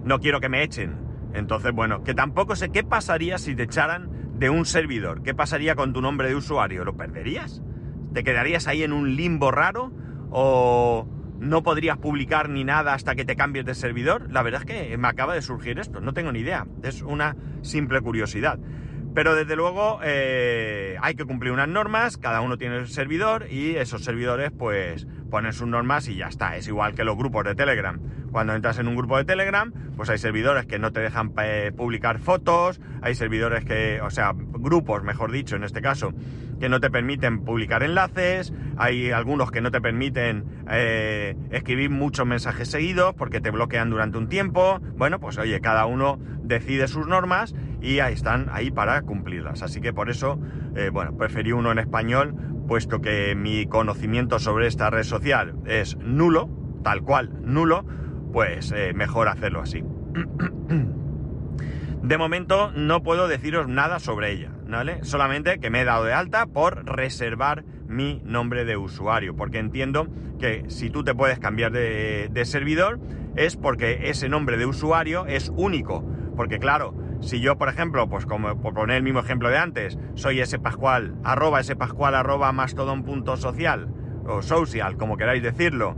No 0.05 0.19
quiero 0.19 0.41
que 0.41 0.49
me 0.49 0.63
echen. 0.63 1.08
Entonces, 1.39 1.73
bueno, 1.73 2.03
que 2.03 2.15
tampoco 2.15 2.57
sé 2.57 2.71
qué 2.71 2.85
pasaría 2.85 3.39
si 3.39 3.55
te 3.55 3.63
echaran 3.65 4.11
de 4.39 4.51
un 4.51 4.65
servidor, 4.65 5.23
¿qué 5.23 5.35
pasaría 5.35 5.75
con 5.75 5.93
tu 5.93 6.01
nombre 6.01 6.29
de 6.29 6.35
usuario? 6.35 6.85
¿Lo 6.85 6.97
perderías? 6.97 7.63
¿Te 8.13 8.25
quedarías 8.25 8.67
ahí 8.67 8.83
en 8.83 8.93
un 8.93 9.17
limbo 9.17 9.51
raro? 9.51 9.93
¿O 10.31 11.09
no 11.39 11.63
podrías 11.63 11.99
publicar 11.99 12.49
ni 12.49 12.65
nada 12.65 12.95
hasta 12.95 13.15
que 13.15 13.25
te 13.25 13.37
cambies 13.37 13.65
de 13.65 13.75
servidor? 13.75 14.31
La 14.31 14.43
verdad 14.43 14.63
es 14.63 14.67
que 14.67 14.97
me 14.99 15.09
acaba 15.09 15.35
de 15.35 15.43
surgir 15.43 15.79
esto, 15.79 16.01
no 16.01 16.13
tengo 16.13 16.33
ni 16.33 16.41
idea, 16.41 16.67
es 16.83 17.03
una 17.03 17.37
simple 17.63 18.01
curiosidad. 18.01 18.59
Pero 19.15 19.35
desde 19.35 19.57
luego 19.57 20.01
eh, 20.05 20.97
hay 21.01 21.15
que 21.15 21.25
cumplir 21.25 21.53
unas 21.53 21.69
normas, 21.69 22.19
cada 22.19 22.41
uno 22.41 22.59
tiene 22.59 22.81
su 22.81 22.93
servidor 22.93 23.47
y 23.51 23.77
esos 23.77 24.05
servidores 24.05 24.53
pues 24.57 25.07
ponen 25.31 25.53
sus 25.53 25.69
normas 25.69 26.09
y 26.09 26.17
ya 26.17 26.29
está. 26.29 26.57
Es 26.57 26.69
igual 26.69 26.95
que 26.95 27.05
los 27.05 27.17
grupos 27.17 27.45
de 27.45 27.55
Telegram. 27.55 27.99
Cuando 28.31 28.55
entras 28.55 28.79
en 28.79 28.89
un 28.89 28.97
grupo 28.97 29.17
de 29.17 29.25
Telegram, 29.25 29.73
pues 29.97 30.11
hay 30.11 30.19
servidores 30.19 30.67
que 30.67 30.79
no 30.79 30.93
te 30.93 31.01
dejan 31.01 31.33
eh, 31.43 31.73
publicar 31.77 32.19
fotos, 32.19 32.81
hay 33.03 33.15
servidores 33.15 33.65
que, 33.65 34.01
o 34.03 34.11
sea, 34.11 34.33
grupos, 34.35 35.03
mejor 35.03 35.33
dicho, 35.33 35.57
en 35.57 35.65
este 35.65 35.81
caso, 35.81 36.13
que 36.61 36.69
no 36.69 36.81
te 36.81 36.91
permiten 36.91 37.45
publicar 37.45 37.83
enlaces, 37.83 38.53
hay 38.77 39.11
algunos 39.11 39.51
que 39.51 39.61
no 39.61 39.71
te 39.71 39.81
permiten 39.81 40.45
eh, 40.71 41.37
escribir 41.51 41.91
muchos 41.91 42.27
mensajes 42.27 42.69
seguidos 42.69 43.15
porque 43.15 43.41
te 43.41 43.51
bloquean 43.51 43.91
durante 43.91 44.19
un 44.19 44.29
tiempo. 44.29 44.81
Bueno, 44.97 45.21
pues 45.21 45.39
oye, 45.39 45.61
cada 45.61 45.87
uno 45.87 46.19
decide 46.43 46.89
sus 46.89 47.07
normas 47.07 47.55
y 47.81 48.01
ahí 48.01 48.15
están, 48.15 48.49
ahí 48.53 48.71
para 48.71 49.03
cumplirlas. 49.03 49.63
Así 49.63 49.81
que 49.81 49.93
por 49.93 50.11
eso, 50.11 50.39
eh, 50.75 50.91
bueno, 50.93 51.17
preferí 51.17 51.53
uno 51.53 51.73
en 51.73 51.79
español, 51.79 52.35
puesto 52.69 53.01
que 53.01 53.35
mi 53.35 53.67
conocimiento 53.67 54.39
sobre 54.39 54.69
esta 54.69 54.91
red 54.91 55.03
social 55.03 55.57
es 55.67 55.97
nulo, 55.97 56.49
tal 56.85 57.03
cual, 57.03 57.33
nulo 57.43 57.85
pues 58.33 58.73
eh, 58.73 58.93
mejor 58.95 59.27
hacerlo 59.27 59.63
así. 59.63 59.83
De 62.03 62.17
momento 62.17 62.71
no 62.73 63.03
puedo 63.03 63.27
deciros 63.27 63.67
nada 63.69 63.99
sobre 63.99 64.31
ella, 64.31 64.53
¿vale? 64.69 65.03
Solamente 65.03 65.59
que 65.59 65.71
me 65.71 65.81
he 65.81 65.85
dado 65.85 66.05
de 66.05 66.13
alta 66.13 66.47
por 66.47 66.85
reservar 66.87 67.65
mi 67.89 68.23
nombre 68.25 68.65
de 68.65 68.77
usuario, 68.77 69.35
porque 69.35 69.59
entiendo 69.59 70.07
que 70.39 70.65
si 70.69 70.91
tú 70.91 71.03
te 71.03 71.15
puedes 71.15 71.41
cambiar 71.41 71.73
de, 71.73 72.43
servidor 72.45 73.01
es 73.35 73.57
porque 73.57 74.11
ese 74.11 74.29
nombre 74.29 74.57
de 74.59 74.67
usuario 74.67 75.27
es 75.27 75.51
único, 75.57 76.09
porque 76.37 76.61
claro, 76.61 76.95
si 77.21 77.41
yo, 77.41 77.57
por 77.57 77.69
ejemplo, 77.69 78.09
pues 78.09 78.27
como 78.27 78.61
por 78.61 78.75
poner 78.75 78.97
el 78.97 79.03
mismo 79.03 79.21
ejemplo 79.21 79.49
de 79.49 79.59
antes, 79.59 79.99
soy 80.15 80.41
ese 80.41 80.59
pascual, 80.59 81.15
arroba 81.25 81.61
ese 81.61 81.77
pascual, 81.77 82.15
arroba 82.15 82.53
mastodon.social, 82.53 83.89
o 84.27 84.43
social, 84.43 84.97
como 84.97 85.17
queráis 85.17 85.43
decirlo, 85.43 85.97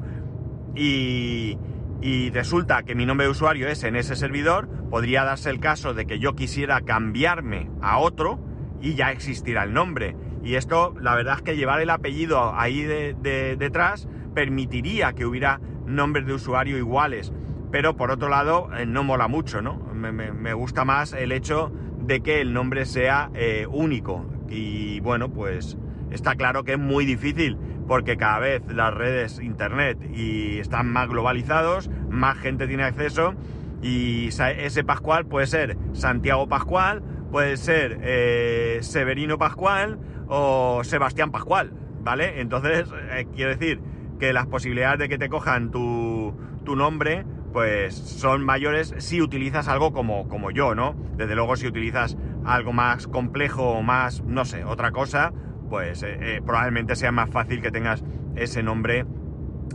y, 0.74 1.58
y 2.00 2.30
resulta 2.30 2.82
que 2.84 2.94
mi 2.94 3.06
nombre 3.06 3.26
de 3.26 3.32
usuario 3.32 3.68
es 3.68 3.84
en 3.84 3.96
ese 3.96 4.16
servidor, 4.16 4.68
podría 4.90 5.24
darse 5.24 5.50
el 5.50 5.60
caso 5.60 5.94
de 5.94 6.06
que 6.06 6.18
yo 6.18 6.34
quisiera 6.34 6.80
cambiarme 6.80 7.70
a 7.82 7.98
otro 7.98 8.40
y 8.80 8.94
ya 8.94 9.10
existirá 9.12 9.64
el 9.64 9.72
nombre. 9.72 10.16
Y 10.42 10.54
esto, 10.54 10.94
la 11.00 11.14
verdad 11.14 11.36
es 11.36 11.42
que 11.42 11.56
llevar 11.56 11.80
el 11.80 11.90
apellido 11.90 12.54
ahí 12.54 12.82
de, 12.82 13.56
detrás 13.58 14.08
permitiría 14.34 15.12
que 15.12 15.26
hubiera 15.26 15.60
nombres 15.86 16.26
de 16.26 16.34
usuario 16.34 16.78
iguales. 16.78 17.32
Pero 17.70 17.96
por 17.96 18.10
otro 18.10 18.28
lado, 18.28 18.70
eh, 18.76 18.86
no 18.86 19.04
mola 19.04 19.28
mucho, 19.28 19.62
¿no? 19.62 19.76
Me, 19.94 20.52
gusta 20.54 20.84
más 20.84 21.12
el 21.12 21.32
hecho 21.32 21.72
de 22.00 22.20
que 22.20 22.40
el 22.40 22.52
nombre 22.52 22.84
sea 22.84 23.30
eh, 23.34 23.66
único. 23.70 24.26
Y 24.48 25.00
bueno, 25.00 25.30
pues 25.30 25.76
está 26.10 26.34
claro 26.34 26.64
que 26.64 26.72
es 26.72 26.78
muy 26.78 27.04
difícil 27.06 27.56
porque 27.86 28.16
cada 28.16 28.38
vez 28.38 28.62
las 28.68 28.92
redes 28.94 29.40
internet 29.40 29.98
y 30.12 30.58
están 30.58 30.90
más 30.92 31.08
globalizados, 31.08 31.90
más 32.08 32.38
gente 32.38 32.66
tiene 32.66 32.84
acceso 32.84 33.34
y 33.82 34.28
ese 34.28 34.84
Pascual 34.84 35.26
puede 35.26 35.46
ser 35.46 35.76
Santiago 35.92 36.48
Pascual, 36.48 37.02
puede 37.30 37.56
ser 37.56 37.98
eh, 38.02 38.78
Severino 38.82 39.38
Pascual 39.38 39.98
o 40.28 40.82
Sebastián 40.84 41.30
Pascual, 41.30 41.72
¿vale? 42.02 42.40
Entonces, 42.40 42.88
quiero 43.34 43.50
decir 43.50 43.80
que 44.20 44.32
las 44.32 44.46
posibilidades 44.46 44.98
de 44.98 45.08
que 45.08 45.18
te 45.18 45.28
cojan 45.28 45.70
tu, 45.70 46.34
nombre, 46.76 47.24
pues 47.52 47.94
son 47.94 48.44
mayores 48.44 48.94
si 48.98 49.20
utilizas 49.20 49.68
algo 49.68 49.92
como, 49.92 50.28
como 50.28 50.50
yo, 50.50 50.74
¿no? 50.74 50.94
Desde 51.16 51.34
luego 51.34 51.56
si 51.56 51.66
utilizas 51.66 52.16
algo 52.44 52.72
más 52.72 53.06
complejo 53.06 53.70
o 53.70 53.82
más, 53.82 54.22
no 54.22 54.44
sé, 54.44 54.64
otra 54.64 54.92
cosa, 54.92 55.32
pues 55.68 56.02
eh, 56.02 56.18
eh, 56.20 56.42
probablemente 56.44 56.96
sea 56.96 57.12
más 57.12 57.30
fácil 57.30 57.60
que 57.62 57.70
tengas 57.70 58.04
ese 58.36 58.62
nombre 58.62 59.04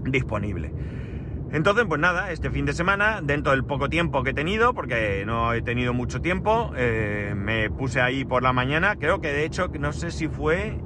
disponible. 0.04 0.74
Entonces, 1.52 1.86
pues 1.88 2.02
nada, 2.02 2.32
este 2.32 2.50
fin 2.50 2.66
de 2.66 2.74
semana, 2.74 3.22
dentro 3.22 3.52
del 3.52 3.64
poco 3.64 3.88
tiempo 3.88 4.24
que 4.24 4.32
he 4.32 4.34
tenido, 4.34 4.74
porque 4.74 5.24
no 5.26 5.54
he 5.54 5.62
tenido 5.62 5.94
mucho 5.94 6.20
tiempo, 6.22 6.72
eh, 6.76 7.34
me 7.36 7.70
puse 7.70 8.02
ahí 8.02 8.26
por 8.26 8.44
la 8.44 8.52
mañana, 8.52 8.96
creo 8.98 9.22
que 9.22 9.30
de 9.30 9.46
hecho, 9.46 9.70
no 9.80 9.94
sé 9.94 10.12
si 10.12 10.28
fue 10.28 10.78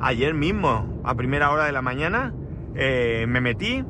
ayer 0.00 0.32
mismo, 0.32 1.02
a 1.04 1.14
primera 1.14 1.50
hora 1.50 1.64
de 1.64 1.72
la 1.72 1.82
mañana, 1.82 2.32
me 2.74 3.40
metí, 3.42 3.84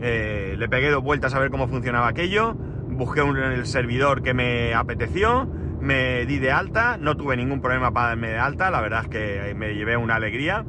le 0.00 0.68
pegué 0.68 0.90
dos 0.90 1.02
vueltas 1.02 1.34
a 1.34 1.38
ver 1.38 1.50
cómo 1.50 1.68
funcionaba 1.68 2.08
aquello, 2.08 2.54
busqué 2.88 3.22
un, 3.22 3.36
el 3.36 3.66
servidor 3.66 4.22
que 4.22 4.34
me 4.34 4.74
apeteció, 4.74 5.48
me 5.80 6.24
di 6.26 6.38
de 6.38 6.50
alta, 6.50 6.96
no 6.98 7.16
tuve 7.16 7.36
ningún 7.36 7.60
problema 7.60 7.92
para 7.92 8.08
darme 8.08 8.28
de 8.28 8.38
alta, 8.38 8.70
la 8.70 8.80
verdad 8.80 9.02
es 9.02 9.08
que 9.08 9.54
me 9.54 9.74
llevé 9.74 9.96
una 9.96 10.16
alegría. 10.16 10.64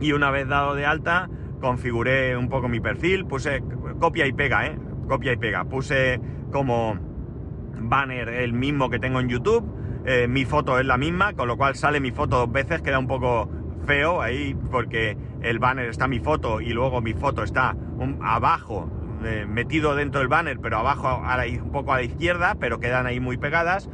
Y 0.00 0.12
una 0.12 0.30
vez 0.30 0.48
dado 0.48 0.74
de 0.74 0.86
alta, 0.86 1.28
configuré 1.60 2.36
un 2.36 2.48
poco 2.48 2.68
mi 2.68 2.80
perfil, 2.80 3.26
puse 3.26 3.62
copia 3.98 4.26
y 4.26 4.32
pega, 4.32 4.66
¿eh? 4.66 4.78
Copia 5.08 5.32
y 5.32 5.36
pega. 5.36 5.64
Puse 5.64 6.20
como 6.50 6.98
banner 7.80 8.28
el 8.28 8.52
mismo 8.52 8.90
que 8.90 8.98
tengo 8.98 9.20
en 9.20 9.28
YouTube, 9.28 9.64
eh, 10.04 10.26
mi 10.28 10.44
foto 10.44 10.78
es 10.78 10.86
la 10.86 10.96
misma, 10.96 11.34
con 11.34 11.48
lo 11.48 11.56
cual 11.56 11.74
sale 11.74 12.00
mi 12.00 12.10
foto 12.10 12.38
dos 12.38 12.52
veces, 12.52 12.82
queda 12.82 12.98
un 12.98 13.06
poco 13.06 13.50
feo 13.86 14.20
ahí 14.22 14.54
porque 14.70 15.16
el 15.42 15.58
banner 15.58 15.88
está 15.88 16.08
mi 16.08 16.20
foto 16.20 16.60
y 16.60 16.70
luego 16.70 17.00
mi 17.00 17.14
foto 17.14 17.42
está 17.42 17.74
abajo 18.22 18.90
eh, 19.24 19.46
metido 19.46 19.94
dentro 19.94 20.20
del 20.20 20.28
banner, 20.28 20.58
pero 20.60 20.78
abajo 20.78 21.22
un 21.62 21.70
poco 21.70 21.92
a 21.92 21.96
la 21.96 22.02
izquierda, 22.02 22.56
pero 22.58 22.80
quedan 22.80 23.06
ahí 23.06 23.20
muy 23.20 23.36
pegadas. 23.36 23.88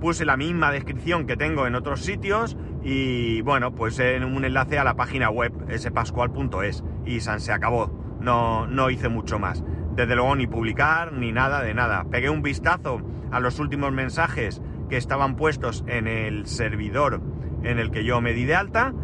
Puse 0.00 0.24
la 0.24 0.36
misma 0.36 0.72
descripción 0.72 1.26
que 1.26 1.36
tengo 1.36 1.66
en 1.66 1.74
otros 1.74 2.00
sitios 2.00 2.56
y 2.82 3.42
bueno, 3.42 3.74
pues 3.74 3.98
en 3.98 4.24
un 4.24 4.44
enlace 4.44 4.78
a 4.78 4.84
la 4.84 4.94
página 4.94 5.30
web, 5.30 5.52
spascual.es 5.76 6.82
y 7.04 7.20
San 7.20 7.40
se 7.40 7.52
acabó. 7.52 7.90
No, 8.20 8.66
no 8.66 8.90
hice 8.90 9.08
mucho 9.08 9.38
más. 9.38 9.62
Desde 9.94 10.16
luego 10.16 10.34
ni 10.36 10.46
publicar 10.46 11.12
ni 11.12 11.32
nada 11.32 11.62
de 11.62 11.74
nada. 11.74 12.04
Pegué 12.10 12.30
un 12.30 12.42
vistazo 12.42 13.02
a 13.30 13.40
los 13.40 13.58
últimos 13.58 13.92
mensajes 13.92 14.62
que 14.88 14.96
estaban 14.96 15.36
puestos 15.36 15.84
en 15.86 16.06
el 16.06 16.46
servidor 16.46 17.20
en 17.62 17.78
el 17.78 17.90
que 17.90 18.04
yo 18.04 18.20
me 18.20 18.32
di 18.32 18.44
de 18.44 18.56
alta 18.56 18.94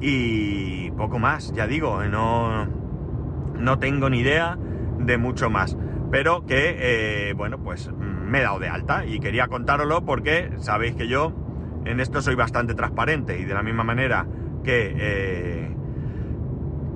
y 0.00 0.90
poco 0.92 1.18
más, 1.18 1.52
ya 1.52 1.66
digo, 1.66 2.02
no, 2.04 2.81
no 3.58 3.78
tengo 3.78 4.10
ni 4.10 4.20
idea 4.20 4.58
de 4.98 5.18
mucho 5.18 5.50
más. 5.50 5.76
Pero 6.10 6.44
que, 6.44 6.76
eh, 6.78 7.32
bueno, 7.34 7.58
pues 7.62 7.90
me 7.92 8.40
he 8.40 8.42
dado 8.42 8.58
de 8.58 8.68
alta 8.68 9.06
y 9.06 9.18
quería 9.18 9.48
contároslo 9.48 10.04
porque 10.04 10.50
sabéis 10.58 10.94
que 10.94 11.08
yo 11.08 11.32
en 11.86 12.00
esto 12.00 12.20
soy 12.20 12.34
bastante 12.34 12.74
transparente 12.74 13.38
y 13.38 13.44
de 13.44 13.54
la 13.54 13.62
misma 13.62 13.82
manera 13.82 14.26
que, 14.62 14.94
eh, 14.94 15.74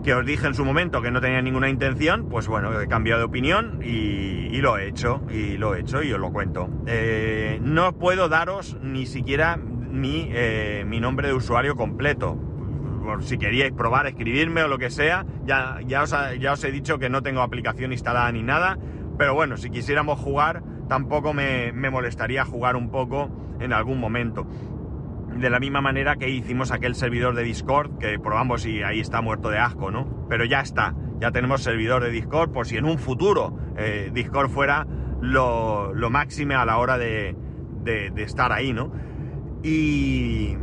que 0.04 0.14
os 0.14 0.24
dije 0.24 0.46
en 0.46 0.54
su 0.54 0.64
momento 0.66 1.00
que 1.00 1.10
no 1.10 1.22
tenía 1.22 1.40
ninguna 1.40 1.70
intención, 1.70 2.28
pues 2.28 2.46
bueno, 2.46 2.78
he 2.78 2.86
cambiado 2.88 3.20
de 3.20 3.24
opinión 3.24 3.80
y, 3.82 4.60
lo 4.60 4.78
he 4.78 4.86
hecho, 4.86 5.22
y 5.30 5.56
lo 5.56 5.74
he 5.74 5.80
hecho 5.80 6.02
y 6.02 6.12
os 6.12 6.20
lo 6.20 6.30
cuento. 6.30 6.68
Eh, 6.86 7.58
no 7.62 7.96
puedo 7.98 8.28
daros 8.28 8.76
ni 8.82 9.06
siquiera 9.06 9.56
mi, 9.56 10.30
mi 10.84 11.00
nombre 11.00 11.28
de 11.28 11.34
usuario 11.34 11.74
completo. 11.74 12.38
Por 13.06 13.22
si 13.22 13.38
queríais 13.38 13.72
probar, 13.72 14.06
escribirme 14.06 14.62
o 14.62 14.68
lo 14.68 14.78
que 14.78 14.90
sea, 14.90 15.24
ya, 15.44 15.78
ya, 15.86 16.02
os, 16.02 16.14
ya 16.38 16.52
os 16.52 16.64
he 16.64 16.72
dicho 16.72 16.98
que 16.98 17.08
no 17.08 17.22
tengo 17.22 17.40
aplicación 17.40 17.92
instalada 17.92 18.30
ni 18.32 18.42
nada, 18.42 18.76
pero 19.16 19.34
bueno, 19.34 19.56
si 19.56 19.70
quisiéramos 19.70 20.18
jugar, 20.18 20.62
tampoco 20.88 21.32
me, 21.32 21.72
me 21.72 21.88
molestaría 21.88 22.44
jugar 22.44 22.76
un 22.76 22.90
poco 22.90 23.30
en 23.60 23.72
algún 23.72 23.98
momento 23.98 24.46
de 25.38 25.50
la 25.50 25.60
misma 25.60 25.80
manera 25.80 26.16
que 26.16 26.28
hicimos 26.30 26.72
aquel 26.72 26.94
servidor 26.94 27.34
de 27.34 27.42
Discord, 27.42 27.98
que 27.98 28.18
probamos 28.18 28.66
y 28.66 28.82
ahí 28.82 29.00
está 29.00 29.20
muerto 29.20 29.50
de 29.50 29.58
asco, 29.58 29.90
¿no? 29.90 30.26
Pero 30.28 30.44
ya 30.44 30.60
está, 30.60 30.94
ya 31.20 31.30
tenemos 31.30 31.62
servidor 31.62 32.02
de 32.02 32.10
Discord 32.10 32.50
por 32.50 32.66
si 32.66 32.76
en 32.76 32.84
un 32.84 32.98
futuro 32.98 33.56
eh, 33.76 34.10
Discord 34.12 34.50
fuera 34.50 34.86
lo, 35.20 35.92
lo 35.94 36.10
máximo 36.10 36.54
a 36.54 36.64
la 36.64 36.78
hora 36.78 36.98
de, 36.98 37.36
estar 38.16 38.52
ahí, 38.52 38.72
¿no? 38.72 38.92
Y, 39.62 40.56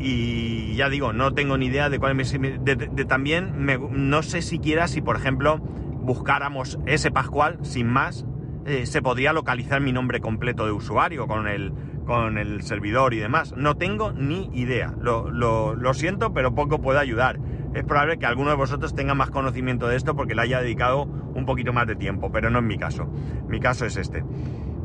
y 0.00 0.74
ya 0.74 0.88
digo, 0.88 1.12
no 1.12 1.34
tengo 1.34 1.58
ni 1.58 1.66
idea 1.66 1.90
de 1.90 1.98
cuál 1.98 2.18
es 2.18 2.32
de, 2.32 3.04
también, 3.06 3.66
no 3.92 4.22
sé 4.22 4.42
siquiera 4.42 4.88
si, 4.88 5.02
por 5.02 5.16
ejemplo, 5.16 5.58
buscáramos 5.58 6.78
ese 6.86 7.10
Pascual 7.10 7.58
sin 7.62 7.86
más, 7.86 8.24
eh, 8.64 8.86
se 8.86 9.02
podría 9.02 9.32
localizar 9.32 9.80
mi 9.80 9.92
nombre 9.92 10.20
completo 10.20 10.64
de 10.64 10.72
usuario 10.72 11.26
con 11.26 11.46
el 11.46 11.72
con 12.10 12.38
el 12.38 12.62
servidor 12.62 13.14
y 13.14 13.18
demás. 13.18 13.54
No 13.56 13.76
tengo 13.76 14.12
ni 14.12 14.50
idea. 14.52 14.92
Lo, 15.00 15.94
siento, 15.94 16.32
pero 16.32 16.56
poco 16.56 16.80
puedo 16.80 16.98
ayudar. 16.98 17.38
Es 17.72 17.84
probable 17.84 18.18
que 18.18 18.26
alguno 18.26 18.50
de 18.50 18.56
vosotros 18.56 18.96
tenga 18.96 19.14
más 19.14 19.30
conocimiento 19.30 19.86
de 19.86 19.94
esto 19.94 20.16
porque 20.16 20.34
le 20.34 20.42
haya 20.42 20.60
dedicado 20.60 21.04
un 21.04 21.46
poquito 21.46 21.72
más 21.72 21.86
de 21.86 21.94
tiempo, 21.94 22.32
pero 22.32 22.50
no 22.50 22.58
en 22.58 22.66
mi 22.66 22.78
caso. 22.78 23.06
Mi 23.46 23.60
caso 23.60 23.86
es 23.86 23.96
este. 23.96 24.24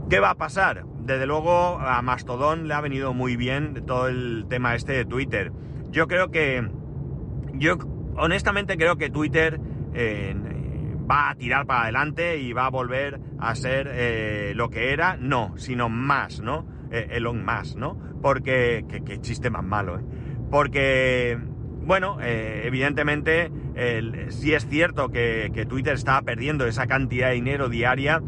¿Qué 0.08 0.20
va 0.20 0.30
a 0.30 0.36
pasar? 0.36 0.86
Desde 1.06 1.28
luego 1.28 1.80
a 1.80 2.02
Mastodon 2.02 2.68
le 2.68 2.74
ha 2.74 2.82
venido 2.82 3.14
muy 3.14 3.36
bien 3.36 3.84
todo 3.86 4.08
el 4.08 4.48
tema 4.50 4.74
este 4.74 4.94
de 4.94 5.06
Twitter. 5.06 5.52
Yo 5.92 6.08
creo 6.08 6.32
que... 6.32 6.68
Yo 7.54 7.78
honestamente 8.18 8.76
creo 8.76 8.98
que 8.98 9.12
Twitter 9.12 9.60
eh, 9.94 10.36
va 11.10 11.30
a 11.30 11.36
tirar 11.36 11.68
para 11.68 11.84
adelante 11.84 12.40
y 12.40 12.54
va 12.54 12.66
a 12.66 12.70
volver 12.70 13.20
a 13.40 13.54
ser 13.54 13.88
eh, 13.92 14.54
lo 14.56 14.70
que 14.70 14.94
era. 14.94 15.16
No, 15.16 15.54
sino 15.58 15.90
más, 15.90 16.40
¿no? 16.40 16.66
Eh, 16.92 17.10
Elon 17.12 17.46
Musk, 17.46 17.78
¿no? 17.78 18.00
Porque, 18.24 18.86
qué, 19.06 19.22
chiste 19.22 19.52
más 19.52 19.64
malo, 19.64 20.00
¿eh? 20.00 20.04
Porque, 20.50 21.38
bueno, 21.84 22.18
evidentemente, 22.22 23.52
si 24.30 24.54
es 24.54 24.68
cierto 24.68 25.10
que, 25.10 25.66
Twitter 25.68 25.96
está 25.96 26.22
perdiendo 26.22 26.66
esa 26.66 26.88
cantidad 26.88 27.30
de 27.30 27.36
dinero 27.36 27.68
diaria, 27.68 28.22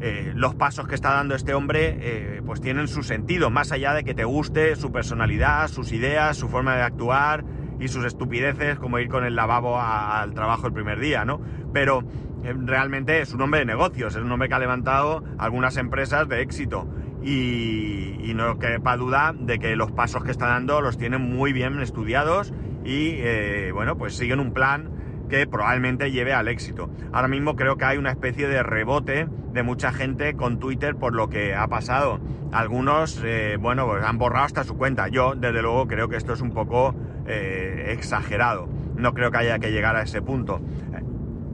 eh, 0.00 0.32
los 0.34 0.54
pasos 0.54 0.86
que 0.88 0.94
está 0.94 1.12
dando 1.12 1.34
este 1.34 1.54
hombre, 1.54 2.40
pues 2.46 2.60
tienen 2.60 2.88
su 2.88 3.02
sentido, 3.02 3.50
más 3.50 3.72
allá 3.72 3.94
de 3.94 4.04
que 4.04 4.14
te 4.14 4.24
guste 4.24 4.76
su 4.76 4.92
personalidad, 4.92 5.68
sus 5.68 5.92
ideas, 5.92 6.36
su 6.36 6.48
forma 6.48 6.76
de 6.76 6.82
actuar 6.82 7.44
y 7.78 7.88
sus 7.88 8.04
estupideces, 8.04 8.78
como 8.78 8.98
ir 8.98 9.08
con 9.08 9.24
el 9.24 9.36
lavabo 9.36 9.80
al 9.80 10.34
trabajo 10.34 10.66
el 10.66 10.72
primer 10.72 11.00
día, 11.00 11.24
¿no? 11.24 11.40
Pero 11.72 12.04
realmente 12.42 13.20
es 13.20 13.32
un 13.32 13.42
hombre 13.42 13.60
de 13.60 13.66
negocios, 13.66 14.14
es 14.14 14.22
un 14.22 14.32
hombre 14.32 14.48
que 14.48 14.54
ha 14.54 14.58
levantado 14.58 15.22
algunas 15.38 15.76
empresas 15.76 16.28
de 16.28 16.42
éxito 16.42 16.88
y, 17.22 18.32
no 18.34 18.58
quepa 18.58 18.96
duda 18.96 19.34
de 19.38 19.58
que 19.58 19.76
los 19.76 19.90
pasos 19.90 20.24
que 20.24 20.30
está 20.30 20.46
dando 20.46 20.80
los 20.80 20.96
tienen 20.96 21.20
muy 21.20 21.52
bien 21.52 21.78
estudiados 21.80 22.54
y 22.84 23.16
eh, 23.18 23.70
bueno, 23.74 23.98
pues 23.98 24.16
siguen 24.16 24.40
un 24.40 24.54
plan 24.54 24.88
que 25.30 25.46
probablemente 25.46 26.10
lleve 26.10 26.34
al 26.34 26.48
éxito. 26.48 26.90
Ahora 27.12 27.28
mismo 27.28 27.56
creo 27.56 27.76
que 27.76 27.86
hay 27.86 27.96
una 27.96 28.10
especie 28.10 28.48
de 28.48 28.62
rebote 28.62 29.26
de 29.52 29.62
mucha 29.62 29.92
gente 29.92 30.34
con 30.34 30.58
Twitter 30.58 30.96
por 30.96 31.14
lo 31.14 31.30
que 31.30 31.54
ha 31.54 31.66
pasado. 31.68 32.20
Algunos, 32.52 33.22
eh, 33.24 33.56
bueno, 33.58 33.86
pues 33.86 34.04
han 34.04 34.18
borrado 34.18 34.44
hasta 34.44 34.64
su 34.64 34.76
cuenta. 34.76 35.08
Yo, 35.08 35.34
desde 35.34 35.62
luego, 35.62 35.86
creo 35.86 36.08
que 36.08 36.16
esto 36.16 36.34
es 36.34 36.40
un 36.40 36.50
poco 36.50 36.94
eh, 37.26 37.86
exagerado. 37.88 38.68
No 38.96 39.14
creo 39.14 39.30
que 39.30 39.38
haya 39.38 39.58
que 39.58 39.70
llegar 39.70 39.96
a 39.96 40.02
ese 40.02 40.20
punto. 40.20 40.60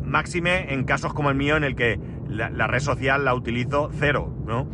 Máxime 0.02 0.72
en 0.72 0.84
casos 0.84 1.12
como 1.12 1.30
el 1.30 1.36
mío 1.36 1.56
en 1.56 1.64
el 1.64 1.76
que 1.76 2.00
la, 2.28 2.66
red 2.66 2.80
social 2.80 3.24
la 3.24 3.34
utilizo 3.34 3.90
cero, 3.92 4.34
¿no? 4.46 4.68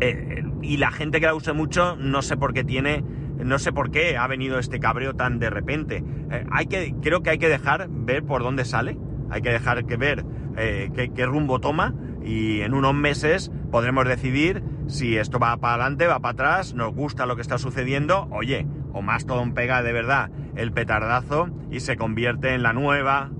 Eh, 0.00 0.42
y 0.62 0.78
la 0.78 0.90
gente 0.90 1.20
que 1.20 1.26
la 1.26 1.34
usa 1.34 1.52
mucho, 1.52 1.96
no 1.96 2.22
sé 2.22 2.36
por 2.36 2.54
qué 2.54 2.64
tiene, 2.64 3.04
no 3.42 3.58
sé 3.58 3.72
por 3.72 3.90
qué 3.90 4.16
ha 4.16 4.26
venido 4.26 4.58
este 4.58 4.80
cabreo 4.80 5.14
tan 5.14 5.38
de 5.38 5.50
repente. 5.50 6.04
Eh, 6.30 6.46
hay 6.50 6.66
que, 6.66 6.94
creo 7.02 7.22
que 7.22 7.30
hay 7.30 7.38
que 7.38 7.48
dejar 7.48 7.88
ver 7.90 8.24
por 8.24 8.42
dónde 8.42 8.64
sale, 8.64 8.98
hay 9.30 9.42
que 9.42 9.50
dejar 9.50 9.84
que 9.86 9.96
ver 9.96 10.24
eh, 10.56 10.90
qué, 11.14 11.26
rumbo 11.26 11.60
toma 11.60 11.94
y 12.22 12.60
en 12.60 12.74
unos 12.74 12.94
meses 12.94 13.50
podremos 13.70 14.06
decidir 14.06 14.62
si 14.86 15.16
esto 15.16 15.38
va 15.38 15.56
para 15.56 15.74
adelante, 15.74 16.06
va 16.06 16.20
para 16.20 16.32
atrás, 16.32 16.74
nos 16.74 16.94
gusta 16.94 17.26
lo 17.26 17.36
que 17.36 17.42
está 17.42 17.58
sucediendo, 17.58 18.28
oye, 18.30 18.66
o 18.92 19.02
más 19.02 19.26
todo 19.26 19.42
un 19.42 19.54
pega 19.54 19.82
de 19.82 19.92
verdad 19.92 20.30
el 20.56 20.72
petardazo 20.72 21.48
y 21.70 21.80
se 21.80 21.96
convierte 21.96 22.54
en 22.54 22.62
la 22.62 22.72
nueva 22.72 23.30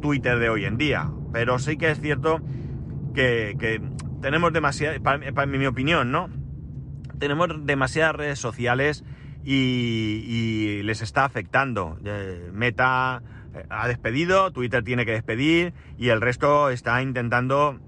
Twitter 0.00 0.38
de 0.38 0.48
hoy 0.48 0.64
en 0.64 0.78
día. 0.78 1.10
Pero 1.32 1.58
sí 1.58 1.76
que 1.76 1.90
es 1.90 2.00
cierto 2.00 2.40
que, 3.16 3.80
tenemos 4.20 4.52
demasiadas, 4.52 5.00
para, 5.00 5.46
mi 5.46 5.66
opinión, 5.66 6.12
¿no? 6.12 6.28
Tenemos 7.18 7.48
demasiadas 7.66 8.14
redes 8.14 8.38
sociales 8.38 9.04
y, 9.46 10.82
les 10.82 11.02
está 11.02 11.24
afectando. 11.24 11.98
Eh, 12.04 12.50
Meta 12.52 13.22
eh, 13.54 13.64
ha 13.70 13.86
despedido, 13.88 14.50
Twitter 14.50 14.82
tiene 14.82 15.06
que 15.06 15.12
despedir 15.12 15.72
y 15.96 16.08
el 16.08 16.20
resto 16.20 16.70
está 16.70 17.00
intentando 17.02 17.78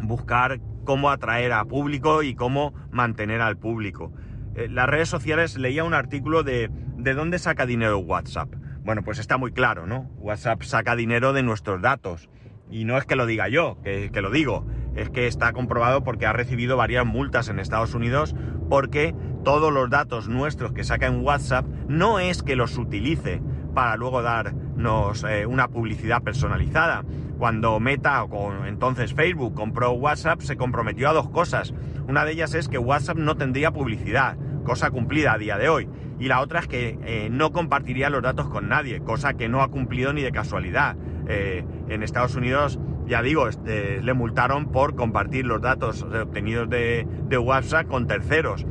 buscar 0.00 0.60
cómo 0.84 1.10
atraer 1.10 1.52
a 1.52 1.64
público 1.64 2.22
y 2.22 2.34
cómo 2.34 2.72
mantener 2.90 3.40
al 3.40 3.56
público. 3.56 4.12
Eh, 4.54 4.68
las 4.70 4.88
redes 4.88 5.08
sociales, 5.08 5.56
leía 5.58 5.84
un 5.84 5.94
artículo 5.94 6.42
de 6.42 6.70
de 6.96 7.14
dónde 7.14 7.38
saca 7.38 7.66
dinero 7.66 7.98
WhatsApp. 7.98 8.52
Bueno, 8.82 9.02
pues 9.02 9.18
está 9.18 9.36
muy 9.36 9.52
claro, 9.52 9.86
¿no? 9.86 10.10
WhatsApp 10.18 10.62
saca 10.62 10.96
dinero 10.96 11.32
de 11.32 11.42
nuestros 11.42 11.82
datos. 11.82 12.28
Y 12.70 12.84
no 12.84 12.98
es 12.98 13.04
que 13.04 13.16
lo 13.16 13.26
diga 13.26 13.48
yo, 13.48 13.78
que, 13.82 14.10
que 14.12 14.20
lo 14.20 14.30
digo 14.30 14.66
es 14.96 15.10
que 15.10 15.26
está 15.26 15.52
comprobado 15.52 16.02
porque 16.02 16.26
ha 16.26 16.32
recibido 16.32 16.76
varias 16.76 17.06
multas 17.06 17.48
en 17.48 17.58
Estados 17.58 17.94
Unidos 17.94 18.34
porque 18.68 19.14
todos 19.44 19.72
los 19.72 19.88
datos 19.90 20.28
nuestros 20.28 20.72
que 20.72 20.84
saca 20.84 21.06
en 21.06 21.22
WhatsApp 21.24 21.66
no 21.88 22.18
es 22.18 22.42
que 22.42 22.56
los 22.56 22.76
utilice 22.78 23.40
para 23.74 23.96
luego 23.96 24.22
darnos 24.22 25.22
eh, 25.24 25.46
una 25.46 25.68
publicidad 25.68 26.22
personalizada. 26.22 27.04
Cuando 27.38 27.78
Meta 27.78 28.24
o 28.24 28.64
entonces 28.64 29.12
Facebook 29.12 29.54
compró 29.54 29.92
WhatsApp 29.92 30.40
se 30.40 30.56
comprometió 30.56 31.10
a 31.10 31.12
dos 31.12 31.28
cosas. 31.28 31.74
Una 32.08 32.24
de 32.24 32.32
ellas 32.32 32.54
es 32.54 32.68
que 32.68 32.78
WhatsApp 32.78 33.18
no 33.18 33.36
tendría 33.36 33.72
publicidad, 33.72 34.36
cosa 34.64 34.90
cumplida 34.90 35.34
a 35.34 35.38
día 35.38 35.58
de 35.58 35.68
hoy. 35.68 35.88
Y 36.18 36.28
la 36.28 36.40
otra 36.40 36.60
es 36.60 36.66
que 36.66 36.98
eh, 37.04 37.28
no 37.30 37.52
compartiría 37.52 38.08
los 38.08 38.22
datos 38.22 38.48
con 38.48 38.70
nadie, 38.70 39.00
cosa 39.00 39.34
que 39.34 39.48
no 39.50 39.60
ha 39.60 39.68
cumplido 39.68 40.14
ni 40.14 40.22
de 40.22 40.32
casualidad. 40.32 40.96
Eh, 41.28 41.64
en 41.88 42.02
Estados 42.02 42.36
Unidos 42.36 42.78
ya 43.06 43.22
digo, 43.22 43.48
este, 43.48 44.02
le 44.02 44.14
multaron 44.14 44.66
por 44.72 44.94
compartir 44.94 45.46
los 45.46 45.60
datos 45.60 46.02
obtenidos 46.02 46.68
de, 46.68 47.06
WhatsApp 47.38 47.86
con 47.86 48.06
terceros. 48.06 48.66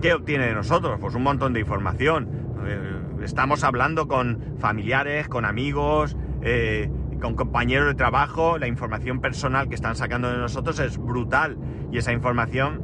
¿Qué 0.00 0.14
obtiene 0.14 0.46
de 0.46 0.54
nosotros? 0.54 0.98
Pues 1.00 1.14
un 1.14 1.22
montón 1.22 1.52
de 1.52 1.60
información. 1.60 2.28
Eh, 2.66 3.24
estamos 3.24 3.64
hablando 3.64 4.08
con 4.08 4.56
familiares, 4.58 5.28
con 5.28 5.44
amigos, 5.44 6.16
eh, 6.42 6.90
con 7.20 7.34
compañeros 7.34 7.88
de 7.88 7.94
trabajo. 7.94 8.58
La 8.58 8.66
información 8.66 9.20
personal 9.20 9.68
que 9.68 9.74
están 9.74 9.96
sacando 9.96 10.30
de 10.30 10.38
nosotros 10.38 10.78
es 10.78 10.96
brutal. 10.96 11.58
Y 11.90 11.98
esa 11.98 12.12
información 12.12 12.82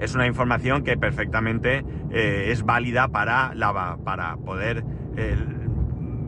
es 0.00 0.14
una 0.14 0.26
información 0.26 0.82
que 0.82 0.96
perfectamente 0.96 1.84
eh, 2.10 2.46
es 2.48 2.62
válida 2.62 3.08
para, 3.08 3.52
para 4.04 4.36
poder 4.36 4.82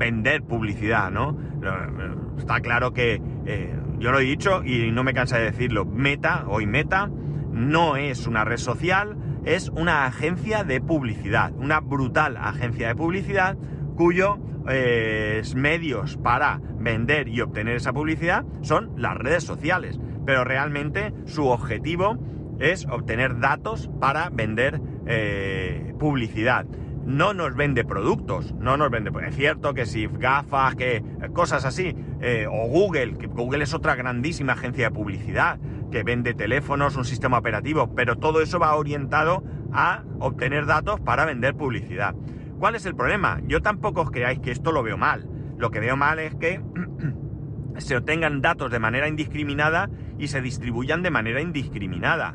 vender 0.03 0.43
publicidad, 0.43 1.13
¿no? 1.13 1.39
Está 2.37 2.59
claro 2.59 2.93
que 2.93 3.23
eh, 3.47 3.73
yo 4.01 4.11
lo 4.11 4.19
he 4.19 4.25
dicho 4.25 4.65
y 4.65 4.91
no 4.91 5.05
me 5.05 5.15
cansa 5.15 5.39
de 5.39 5.45
decirlo. 5.45 5.85
Meta, 5.85 6.45
hoy 6.49 6.67
Meta, 6.67 7.09
no 7.53 7.97
es 7.97 8.27
una 8.27 8.45
red 8.45 8.57
social, 8.57 9.17
es 9.45 9.69
una 9.69 10.07
agencia 10.07 10.65
de 10.65 10.81
publicidad, 10.81 11.53
una 11.57 11.79
brutal 11.79 12.37
agencia 12.37 12.89
de 12.89 12.97
publicidad 12.97 13.57
cuyos 13.95 14.41
eh, 14.69 15.41
medios 15.55 16.17
para 16.17 16.61
vender 16.81 17.29
y 17.29 17.41
obtener 17.41 17.77
esa 17.77 17.93
publicidad 17.93 18.45
son 18.63 18.91
las 18.97 19.17
redes 19.17 19.45
sociales. 19.45 20.01
Pero 20.27 20.43
realmente 20.43 21.15
su 21.27 21.47
objetivo 21.47 22.19
es 22.59 22.87
obtener 22.87 23.39
datos 23.39 23.89
para 24.01 24.31
vender 24.31 24.81
eh, 25.07 25.95
publicidad. 26.01 26.67
No 27.05 27.35
nos 27.35 27.57
vende 27.57 27.85
productos, 27.85 28.55
no 28.55 28.77
nos 28.77 28.91
vende. 28.91 29.11
Es 29.27 29.35
cierto 29.35 29.75
que 29.75 29.87
si 29.87 30.07
gafas, 30.07 30.77
que 30.77 31.03
cosas 31.33 31.65
así, 31.65 31.97
eh, 32.21 32.47
o 32.49 32.69
Google, 32.69 33.19
que 33.19 33.27
Google 33.27 33.65
es 33.65 33.75
otra 33.75 33.97
grandísima 33.97 34.53
agencia 34.53 34.89
de 34.89 34.95
publicidad, 34.95 35.59
que 35.91 36.05
vende 36.05 36.33
teléfonos, 36.33 36.97
un 36.97 37.05
sistema 37.05 37.39
operativo, 37.39 37.95
pero 37.95 38.17
todo 38.17 38.41
eso 38.41 38.59
va 38.59 38.75
orientado 38.77 39.43
a 39.73 40.05
obtener 40.21 40.67
datos 40.67 41.01
para 41.01 41.25
vender 41.25 41.55
publicidad. 41.55 42.15
¿Cuál 42.59 42.77
es 42.77 42.87
el 42.87 42.95
problema? 42.95 43.41
Yo 43.47 43.61
tampoco 43.61 44.03
os 44.03 44.11
creáis 44.11 44.39
que 44.39 44.53
esto 44.53 44.71
lo 44.71 44.85
veo 44.85 44.97
mal. 44.97 45.29
Lo 45.59 45.71
que 45.71 45.81
veo 45.81 45.97
mal 45.97 46.21
es 46.21 46.35
que 46.37 46.61
se 47.79 47.97
obtengan 47.97 48.41
datos 48.41 48.71
de 48.71 48.79
manera 48.79 49.09
indiscriminada 49.09 49.91
y 50.19 50.29
se 50.29 50.41
distribuyan 50.41 51.03
de 51.03 51.11
manera 51.11 51.41
indiscriminada. 51.41 52.35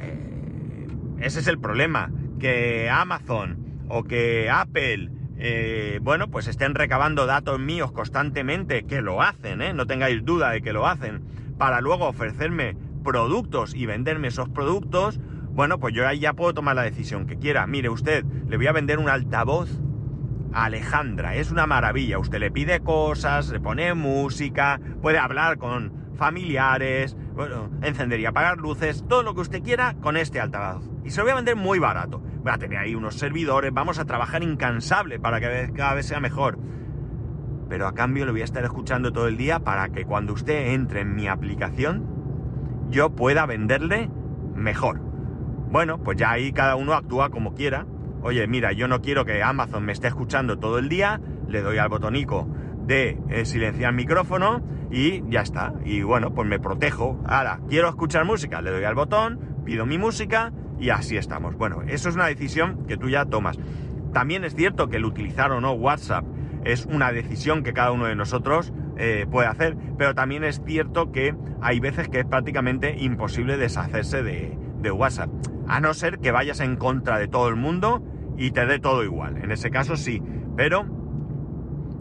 Eh, 0.00 0.88
ese 1.20 1.40
es 1.40 1.46
el 1.46 1.60
problema. 1.60 2.10
Que 2.40 2.90
Amazon 2.90 3.63
o 3.88 4.04
que 4.04 4.50
Apple, 4.50 5.10
eh, 5.38 5.98
bueno, 6.02 6.28
pues 6.28 6.46
estén 6.48 6.74
recabando 6.74 7.26
datos 7.26 7.58
míos 7.58 7.92
constantemente, 7.92 8.84
que 8.84 9.02
lo 9.02 9.22
hacen, 9.22 9.62
¿eh? 9.62 9.72
no 9.72 9.86
tengáis 9.86 10.24
duda 10.24 10.50
de 10.50 10.62
que 10.62 10.72
lo 10.72 10.86
hacen, 10.86 11.24
para 11.58 11.80
luego 11.80 12.06
ofrecerme 12.06 12.76
productos 13.02 13.74
y 13.74 13.86
venderme 13.86 14.28
esos 14.28 14.48
productos, 14.48 15.20
bueno, 15.54 15.78
pues 15.78 15.94
yo 15.94 16.06
ahí 16.06 16.18
ya 16.18 16.32
puedo 16.32 16.52
tomar 16.52 16.74
la 16.74 16.82
decisión 16.82 17.26
que 17.26 17.38
quiera. 17.38 17.64
Mire 17.68 17.88
usted, 17.88 18.24
le 18.48 18.56
voy 18.56 18.66
a 18.66 18.72
vender 18.72 18.98
un 18.98 19.08
altavoz 19.08 19.70
a 20.52 20.64
Alejandra. 20.64 21.36
Es 21.36 21.52
una 21.52 21.64
maravilla. 21.64 22.18
Usted 22.18 22.40
le 22.40 22.50
pide 22.50 22.80
cosas, 22.80 23.50
le 23.50 23.60
pone 23.60 23.94
música, 23.94 24.80
puede 25.00 25.18
hablar 25.18 25.58
con 25.58 25.92
familiares, 26.16 27.16
bueno, 27.34 27.70
encender 27.82 28.18
y 28.18 28.26
apagar 28.26 28.58
luces, 28.58 29.04
todo 29.08 29.22
lo 29.22 29.34
que 29.34 29.42
usted 29.42 29.62
quiera 29.62 29.94
con 30.00 30.16
este 30.16 30.40
altavoz. 30.40 30.88
Y 31.04 31.10
se 31.10 31.18
lo 31.18 31.24
voy 31.24 31.32
a 31.32 31.36
vender 31.36 31.54
muy 31.54 31.78
barato. 31.78 32.20
Voy 32.44 32.52
a 32.52 32.58
tener 32.58 32.78
ahí 32.78 32.94
unos 32.94 33.14
servidores, 33.14 33.72
vamos 33.72 33.98
a 33.98 34.04
trabajar 34.04 34.42
incansable 34.42 35.18
para 35.18 35.40
que 35.40 35.72
cada 35.72 35.94
vez 35.94 36.04
sea 36.04 36.20
mejor. 36.20 36.58
Pero 37.70 37.86
a 37.86 37.94
cambio 37.94 38.26
le 38.26 38.32
voy 38.32 38.42
a 38.42 38.44
estar 38.44 38.62
escuchando 38.62 39.14
todo 39.14 39.28
el 39.28 39.38
día 39.38 39.60
para 39.60 39.88
que 39.88 40.04
cuando 40.04 40.34
usted 40.34 40.74
entre 40.74 41.00
en 41.00 41.14
mi 41.14 41.26
aplicación, 41.26 42.04
yo 42.90 43.16
pueda 43.16 43.46
venderle 43.46 44.10
mejor. 44.54 45.00
Bueno, 45.00 46.02
pues 46.02 46.18
ya 46.18 46.32
ahí 46.32 46.52
cada 46.52 46.76
uno 46.76 46.92
actúa 46.92 47.30
como 47.30 47.54
quiera. 47.54 47.86
Oye, 48.20 48.46
mira, 48.46 48.72
yo 48.72 48.88
no 48.88 49.00
quiero 49.00 49.24
que 49.24 49.42
Amazon 49.42 49.86
me 49.86 49.92
esté 49.92 50.08
escuchando 50.08 50.58
todo 50.58 50.78
el 50.78 50.90
día, 50.90 51.22
le 51.48 51.62
doy 51.62 51.78
al 51.78 51.88
botonico 51.88 52.46
de 52.84 53.18
eh, 53.30 53.46
silenciar 53.46 53.94
micrófono 53.94 54.62
y 54.90 55.22
ya 55.30 55.40
está. 55.40 55.72
Y 55.86 56.02
bueno, 56.02 56.34
pues 56.34 56.46
me 56.46 56.58
protejo. 56.58 57.22
Ahora, 57.24 57.60
quiero 57.70 57.88
escuchar 57.88 58.26
música, 58.26 58.60
le 58.60 58.70
doy 58.70 58.84
al 58.84 58.94
botón, 58.94 59.62
pido 59.64 59.86
mi 59.86 59.96
música 59.96 60.52
y 60.78 60.90
así 60.90 61.16
estamos. 61.16 61.56
Bueno, 61.56 61.82
eso 61.86 62.08
es 62.08 62.14
una 62.14 62.26
decisión 62.26 62.86
que 62.86 62.96
tú 62.96 63.08
ya 63.08 63.24
tomas. 63.24 63.58
También 64.12 64.44
es 64.44 64.54
cierto 64.54 64.88
que 64.88 64.96
el 64.96 65.04
utilizar 65.04 65.52
o 65.52 65.60
no 65.60 65.72
WhatsApp 65.72 66.24
es 66.64 66.86
una 66.86 67.12
decisión 67.12 67.62
que 67.62 67.72
cada 67.72 67.92
uno 67.92 68.06
de 68.06 68.14
nosotros 68.14 68.72
eh, 68.96 69.26
puede 69.30 69.48
hacer, 69.48 69.76
pero 69.98 70.14
también 70.14 70.44
es 70.44 70.62
cierto 70.64 71.12
que 71.12 71.34
hay 71.60 71.80
veces 71.80 72.08
que 72.08 72.20
es 72.20 72.26
prácticamente 72.26 72.96
imposible 72.98 73.56
deshacerse 73.56 74.22
de, 74.22 74.56
de 74.80 74.90
WhatsApp. 74.90 75.30
A 75.66 75.80
no 75.80 75.94
ser 75.94 76.18
que 76.18 76.30
vayas 76.30 76.60
en 76.60 76.76
contra 76.76 77.18
de 77.18 77.26
todo 77.26 77.48
el 77.48 77.56
mundo 77.56 78.02
y 78.36 78.50
te 78.52 78.66
dé 78.66 78.78
todo 78.78 79.02
igual. 79.02 79.38
En 79.38 79.50
ese 79.50 79.70
caso 79.70 79.96
sí. 79.96 80.22
Pero 80.56 81.03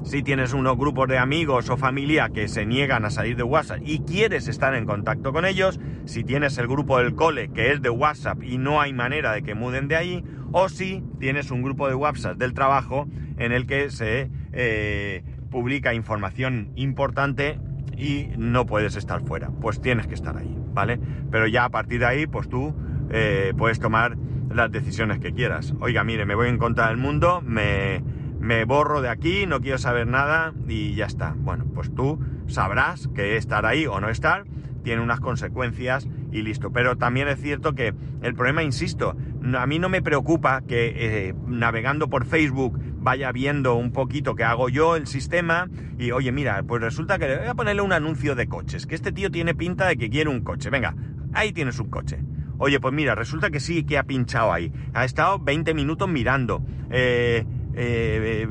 si 0.04 0.22
tienes 0.22 0.54
unos 0.54 0.78
grupos 0.78 1.08
de 1.08 1.18
amigos 1.18 1.70
o 1.70 1.78
familia 1.78 2.30
que 2.30 2.48
se 2.48 2.66
niegan 2.66 3.06
a 3.06 3.10
salir 3.10 3.36
de 3.36 3.44
WhatsApp 3.44 3.80
y 3.84 4.00
quieres 4.00 4.48
estar 4.48 4.76
en 4.76 4.86
contacto 4.86 5.32
con 5.32 5.46
ellos, 5.46 5.80
si 6.06 6.24
tienes 6.24 6.58
el 6.58 6.68
grupo 6.68 7.00
del 7.00 7.16
cole 7.16 7.50
que 7.50 7.72
es 7.72 7.82
de 7.82 7.90
WhatsApp 7.90 8.44
y 8.44 8.58
no 8.58 8.82
hay 8.82 8.94
manera 8.94 9.32
de 9.32 9.44
que 9.44 9.56
muden 9.56 9.88
de 9.88 9.96
ahí, 9.96 10.24
o 10.52 10.70
si 10.70 11.04
tienes 11.20 11.52
un 11.52 11.64
grupo 11.64 11.88
de 11.88 11.96
WhatsApp 11.96 12.38
del 12.38 12.54
trabajo 12.54 13.08
en 13.38 13.52
el 13.52 13.66
que 13.66 13.90
se 13.90 14.30
eh, 14.52 15.24
publica 15.50 15.94
información 15.94 16.72
importante 16.76 17.60
y 17.98 18.28
no 18.38 18.66
puedes 18.66 18.96
estar 18.96 19.22
fuera, 19.22 19.50
pues 19.62 19.82
tienes 19.82 20.08
que 20.08 20.16
estar 20.16 20.38
ahí, 20.38 20.56
¿vale? 20.74 21.00
Pero 21.32 21.48
ya 21.48 21.66
a 21.66 21.70
partir 21.70 22.00
de 22.00 22.06
ahí, 22.06 22.28
pues 22.28 22.50
tú 22.50 22.76
eh, 23.10 23.54
puedes 23.58 23.80
tomar 23.80 24.18
las 24.50 24.72
decisiones 24.72 25.20
que 25.20 25.34
quieras. 25.34 25.74
Oiga, 25.80 26.04
mire, 26.04 26.26
me 26.26 26.36
voy 26.36 26.50
en 26.50 26.58
contra 26.58 26.88
del 26.90 26.98
mundo, 26.98 27.42
me, 27.42 28.04
me 28.44 28.66
borro 28.66 29.02
de 29.02 29.10
aquí, 29.10 29.46
no 29.48 29.62
quiero 29.62 29.78
saber 29.78 30.06
nada 30.06 30.54
y 30.68 30.96
ya 30.96 31.06
está. 31.06 31.34
Bueno, 31.38 31.66
pues 31.74 31.96
tú 31.96 32.20
sabrás 32.48 33.08
que 33.16 33.38
estar 33.38 33.66
ahí 33.66 33.88
o 33.88 34.02
no 34.02 34.10
estar 34.10 34.44
tiene 34.84 35.02
unas 35.02 35.22
consecuencias 35.22 36.08
y 36.32 36.42
listo. 36.42 36.72
Pero 36.72 36.98
también 36.98 37.30
es 37.30 37.40
cierto 37.40 37.74
que 37.74 37.94
el 38.22 38.36
problema, 38.36 38.62
insisto, 38.62 39.16
a 39.58 39.66
mí 39.66 39.80
no 39.80 39.90
me 39.90 40.02
preocupa 40.02 40.62
que 40.62 40.94
eh, 40.96 41.34
navegando 41.48 42.10
por 42.10 42.26
Facebook 42.26 42.80
vaya 43.00 43.32
viendo 43.32 43.76
un 43.76 43.92
poquito 43.92 44.36
que 44.36 44.44
hago 44.44 44.70
yo 44.70 44.96
el 44.96 45.08
sistema 45.08 45.70
y 45.98 46.12
oye, 46.12 46.32
mira, 46.32 46.64
pues 46.64 46.82
resulta 46.82 47.18
que 47.18 47.28
le 47.28 47.38
voy 47.38 47.48
a 47.48 47.54
ponerle 47.54 47.82
un 47.82 47.94
anuncio 47.94 48.36
de 48.36 48.48
coches, 48.48 48.86
que 48.86 48.96
este 48.96 49.12
tío 49.12 49.32
tiene 49.32 49.56
pinta 49.56 49.88
de 49.88 49.98
que 49.98 50.10
quiere 50.10 50.30
un 50.30 50.42
coche. 50.42 50.70
Venga, 50.70 50.96
ahí 51.34 51.54
tienes 51.54 51.80
un 51.80 51.90
coche. 51.90 52.20
Oye, 52.58 52.80
pues 52.80 52.94
mira, 52.94 53.16
resulta 53.16 53.50
que 53.50 53.60
sí 53.60 53.84
que 53.84 53.98
ha 53.98 54.04
pinchado 54.04 54.54
ahí. 54.54 54.72
Ha 54.94 55.06
estado 55.06 55.40
20 55.40 55.74
minutos 55.74 56.08
mirando. 56.08 56.64
Eh, 56.92 57.46
eh, 57.76 58.48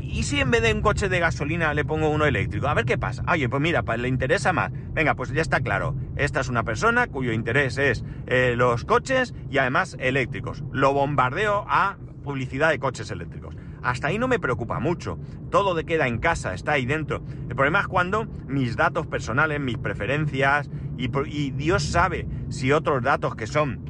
¿Y 0.00 0.22
si 0.22 0.40
en 0.40 0.50
vez 0.50 0.62
de 0.62 0.72
un 0.72 0.80
coche 0.80 1.08
de 1.08 1.18
gasolina 1.18 1.74
le 1.74 1.84
pongo 1.84 2.08
uno 2.08 2.24
eléctrico? 2.24 2.68
A 2.68 2.74
ver 2.74 2.84
qué 2.84 2.98
pasa. 2.98 3.24
Oye, 3.28 3.48
pues 3.48 3.60
mira, 3.60 3.82
le 3.96 4.08
interesa 4.08 4.52
más. 4.52 4.70
Venga, 4.92 5.14
pues 5.14 5.32
ya 5.32 5.42
está 5.42 5.60
claro. 5.60 5.94
Esta 6.16 6.40
es 6.40 6.48
una 6.48 6.62
persona 6.62 7.06
cuyo 7.08 7.32
interés 7.32 7.78
es 7.78 8.04
eh, 8.26 8.54
los 8.56 8.84
coches 8.84 9.34
y 9.50 9.58
además 9.58 9.96
eléctricos. 9.98 10.62
Lo 10.72 10.92
bombardeo 10.92 11.64
a 11.68 11.96
publicidad 12.22 12.70
de 12.70 12.78
coches 12.78 13.10
eléctricos. 13.10 13.56
Hasta 13.82 14.08
ahí 14.08 14.18
no 14.18 14.28
me 14.28 14.38
preocupa 14.38 14.78
mucho. 14.80 15.18
Todo 15.50 15.74
de 15.74 15.84
queda 15.84 16.06
en 16.06 16.18
casa, 16.18 16.54
está 16.54 16.72
ahí 16.72 16.86
dentro. 16.86 17.22
El 17.48 17.54
problema 17.54 17.80
es 17.80 17.86
cuando 17.86 18.26
mis 18.46 18.76
datos 18.76 19.06
personales, 19.06 19.60
mis 19.60 19.76
preferencias, 19.76 20.70
y 20.96 21.50
Dios 21.50 21.82
sabe 21.82 22.26
si 22.48 22.72
otros 22.72 23.02
datos 23.02 23.34
que 23.34 23.46
son 23.46 23.80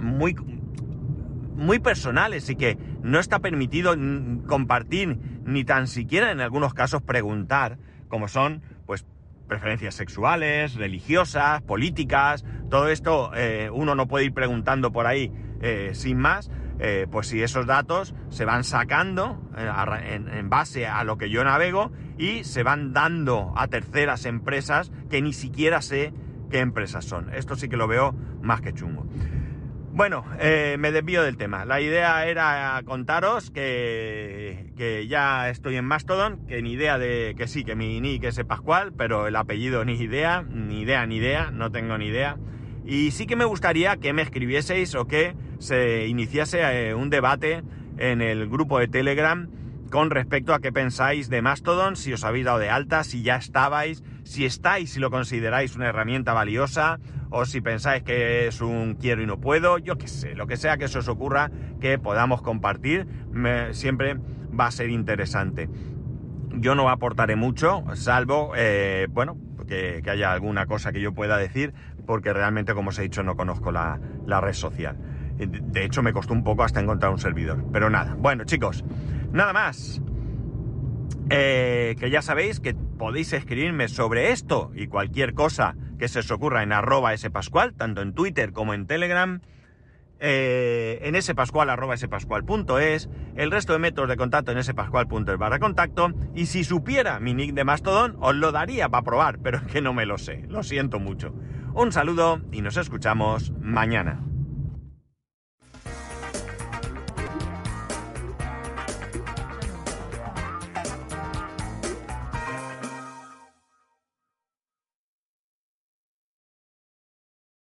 muy 0.00 0.34
muy 1.58 1.80
personales 1.80 2.48
y 2.48 2.56
que 2.56 2.78
no 3.02 3.18
está 3.18 3.40
permitido 3.40 3.94
compartir 4.46 5.18
ni 5.44 5.64
tan 5.64 5.88
siquiera 5.88 6.30
en 6.30 6.40
algunos 6.40 6.72
casos 6.72 7.02
preguntar, 7.02 7.78
como 8.08 8.28
son 8.28 8.62
pues 8.86 9.04
preferencias 9.48 9.94
sexuales, 9.94 10.74
religiosas, 10.74 11.60
políticas, 11.62 12.44
todo 12.70 12.88
esto 12.88 13.32
eh, 13.34 13.70
uno 13.72 13.94
no 13.94 14.06
puede 14.06 14.26
ir 14.26 14.32
preguntando 14.32 14.92
por 14.92 15.06
ahí 15.06 15.32
eh, 15.60 15.90
sin 15.94 16.18
más, 16.18 16.50
eh, 16.78 17.06
pues 17.10 17.26
si 17.26 17.42
esos 17.42 17.66
datos 17.66 18.14
se 18.28 18.44
van 18.44 18.62
sacando 18.62 19.42
en, 19.56 20.48
base 20.48 20.86
a 20.86 21.02
lo 21.02 21.18
que 21.18 21.28
yo 21.28 21.42
navego 21.42 21.90
y 22.18 22.44
se 22.44 22.62
van 22.62 22.92
dando 22.92 23.52
a 23.56 23.66
terceras 23.66 24.26
empresas 24.26 24.92
que 25.10 25.20
ni 25.20 25.32
siquiera 25.32 25.82
sé 25.82 26.12
qué 26.50 26.60
empresas 26.60 27.04
son. 27.04 27.34
Esto 27.34 27.56
sí 27.56 27.68
que 27.68 27.76
lo 27.76 27.88
veo 27.88 28.14
más 28.42 28.60
que 28.60 28.72
chungo. 28.72 29.06
Bueno, 29.98 30.24
eh, 30.38 30.76
me 30.78 30.92
desvío 30.92 31.24
del 31.24 31.36
tema. 31.36 31.64
La 31.64 31.80
idea 31.80 32.24
era 32.24 32.80
contaros 32.84 33.50
que, 33.50 34.72
ya 35.08 35.50
estoy 35.50 35.74
en 35.74 35.86
Mastodon, 35.86 36.46
que 36.46 36.62
ni 36.62 36.74
idea 36.74 36.98
de 36.98 37.34
que 37.36 37.48
sí, 37.48 37.64
que 37.64 37.74
mi 37.74 38.00
nick 38.00 38.22
es 38.22 38.40
Pascual, 38.44 38.92
pero 38.96 39.26
el 39.26 39.34
apellido 39.34 39.84
ni 39.84 39.94
idea, 39.94 40.44
ni 40.48 40.82
idea, 40.82 41.04
ni 41.04 41.16
idea, 41.16 41.50
no 41.50 41.72
tengo 41.72 41.98
ni 41.98 42.06
idea. 42.06 42.36
Y 42.86 43.10
sí 43.10 43.26
que 43.26 43.34
me 43.34 43.44
gustaría 43.44 43.96
que 43.96 44.12
me 44.12 44.22
escribieseis 44.22 44.94
o 44.94 45.08
que 45.08 45.34
se 45.58 46.06
iniciase 46.06 46.60
eh, 46.60 46.94
un 46.94 47.10
debate 47.10 47.64
en 47.96 48.22
el 48.22 48.48
grupo 48.48 48.78
de 48.78 48.86
Telegram 48.86 49.50
con 49.90 50.10
respecto 50.10 50.54
a 50.54 50.60
qué 50.60 50.70
pensáis 50.70 51.28
de 51.28 51.42
Mastodon, 51.42 51.96
si 51.96 52.12
os 52.12 52.22
habéis 52.22 52.44
dado 52.44 52.60
de 52.60 52.70
alta, 52.70 53.02
si 53.02 53.24
ya 53.24 53.34
estabais, 53.34 54.04
si 54.28 54.44
estáis, 54.44 54.92
si 54.92 55.00
lo 55.00 55.10
consideráis 55.10 55.74
una 55.74 55.88
herramienta 55.88 56.34
valiosa, 56.34 57.00
o 57.30 57.46
si 57.46 57.62
pensáis 57.62 58.02
que 58.02 58.46
es 58.46 58.60
un 58.60 58.94
quiero 58.94 59.22
y 59.22 59.26
no 59.26 59.40
puedo, 59.40 59.78
yo 59.78 59.96
qué 59.96 60.06
sé, 60.06 60.34
lo 60.34 60.46
que 60.46 60.58
sea 60.58 60.76
que 60.76 60.86
se 60.86 60.98
os 60.98 61.08
ocurra 61.08 61.50
que 61.80 61.98
podamos 61.98 62.42
compartir, 62.42 63.06
siempre 63.70 64.18
va 64.48 64.66
a 64.66 64.70
ser 64.70 64.90
interesante. 64.90 65.70
Yo 66.52 66.74
no 66.74 66.90
aportaré 66.90 67.36
mucho, 67.36 67.84
salvo, 67.94 68.52
eh, 68.54 69.06
bueno, 69.08 69.38
que, 69.66 70.02
haya 70.06 70.30
alguna 70.30 70.66
cosa 70.66 70.92
que 70.92 71.00
yo 71.00 71.14
pueda 71.14 71.38
decir, 71.38 71.72
porque 72.06 72.34
realmente, 72.34 72.74
como 72.74 72.90
os 72.90 72.98
he 72.98 73.02
dicho, 73.02 73.22
no 73.22 73.34
conozco 73.34 73.72
la, 73.72 73.98
la 74.26 74.42
red 74.42 74.52
social. 74.52 74.98
De 75.38 75.84
hecho, 75.86 76.02
me 76.02 76.12
costó 76.12 76.34
un 76.34 76.44
poco 76.44 76.64
hasta 76.64 76.80
encontrar 76.80 77.12
un 77.12 77.18
servidor. 77.18 77.64
Pero 77.72 77.88
nada, 77.88 78.14
bueno 78.18 78.44
chicos, 78.44 78.84
nada 79.32 79.54
más. 79.54 80.02
Eh, 81.30 81.96
que 81.98 82.10
ya 82.10 82.20
sabéis 82.20 82.60
que 82.60 82.74
podéis 82.98 83.32
escribirme 83.32 83.88
sobre 83.88 84.32
esto 84.32 84.70
y 84.74 84.88
cualquier 84.88 85.32
cosa 85.32 85.76
que 85.98 86.08
se 86.08 86.18
os 86.18 86.30
ocurra 86.30 86.62
en 86.62 86.72
arroba 86.72 87.16
spascual, 87.16 87.74
tanto 87.74 88.02
en 88.02 88.12
Twitter 88.12 88.52
como 88.52 88.74
en 88.74 88.86
Telegram, 88.86 89.40
eh, 90.20 90.98
en 91.02 91.20
spascual 91.22 91.70
arroba 91.70 91.96
spascual.es, 91.96 93.08
el 93.36 93.50
resto 93.50 93.72
de 93.72 93.78
métodos 93.78 94.08
de 94.08 94.16
contacto 94.16 94.52
en 94.52 94.62
spascual.es 94.62 95.38
barra 95.38 95.58
contacto, 95.58 96.12
y 96.34 96.46
si 96.46 96.64
supiera 96.64 97.20
mi 97.20 97.34
nick 97.34 97.54
de 97.54 97.64
Mastodon, 97.64 98.16
os 98.20 98.34
lo 98.34 98.52
daría 98.52 98.88
para 98.88 99.04
probar, 99.04 99.38
pero 99.38 99.58
es 99.58 99.64
que 99.64 99.80
no 99.80 99.94
me 99.94 100.06
lo 100.06 100.18
sé, 100.18 100.44
lo 100.48 100.62
siento 100.62 100.98
mucho. 100.98 101.34
Un 101.74 101.92
saludo 101.92 102.40
y 102.50 102.62
nos 102.62 102.76
escuchamos 102.76 103.52
mañana. 103.60 104.27